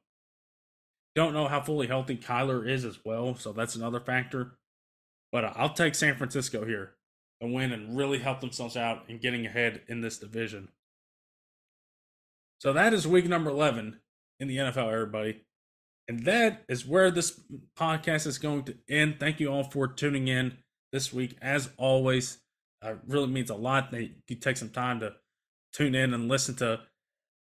[1.14, 4.58] Don't know how fully healthy Kyler is as well, so that's another factor.
[5.32, 6.92] But I'll take San Francisco here
[7.40, 10.68] and win and really help themselves out in getting ahead in this division.
[12.58, 14.00] So that is week number 11
[14.40, 15.42] in the NFL, everybody.
[16.08, 17.40] And that is where this
[17.78, 19.16] podcast is going to end.
[19.18, 20.58] Thank you all for tuning in
[20.92, 21.36] this week.
[21.42, 22.38] As always,
[22.90, 25.14] it really means a lot that you take some time to
[25.72, 26.80] tune in and listen to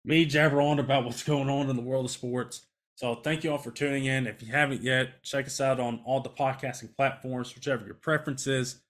[0.05, 2.67] me jabber on about what's going on in the world of sports.
[2.97, 4.27] So thank you all for tuning in.
[4.27, 8.47] If you haven't yet, check us out on all the podcasting platforms, whichever your preference
[8.47, 8.83] is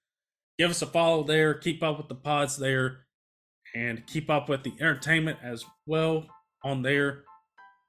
[0.58, 1.54] give us a follow there.
[1.54, 3.06] Keep up with the pods there,
[3.74, 6.26] and keep up with the entertainment as well
[6.62, 7.24] on there.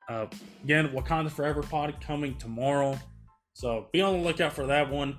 [0.10, 0.28] Uh,
[0.64, 2.98] again, Wakanda Forever pod coming tomorrow,
[3.54, 5.18] so be on the lookout for that one.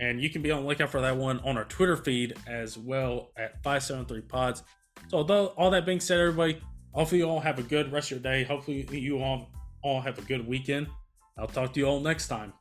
[0.00, 2.76] And you can be on the lookout for that one on our Twitter feed as
[2.76, 4.62] well at 573 Pods.
[5.08, 6.60] So, though, all that being said, everybody,
[6.92, 8.44] hopefully you all have a good rest of your day.
[8.44, 9.50] Hopefully you all
[9.82, 10.88] all have a good weekend.
[11.38, 12.52] I'll talk to you all next time.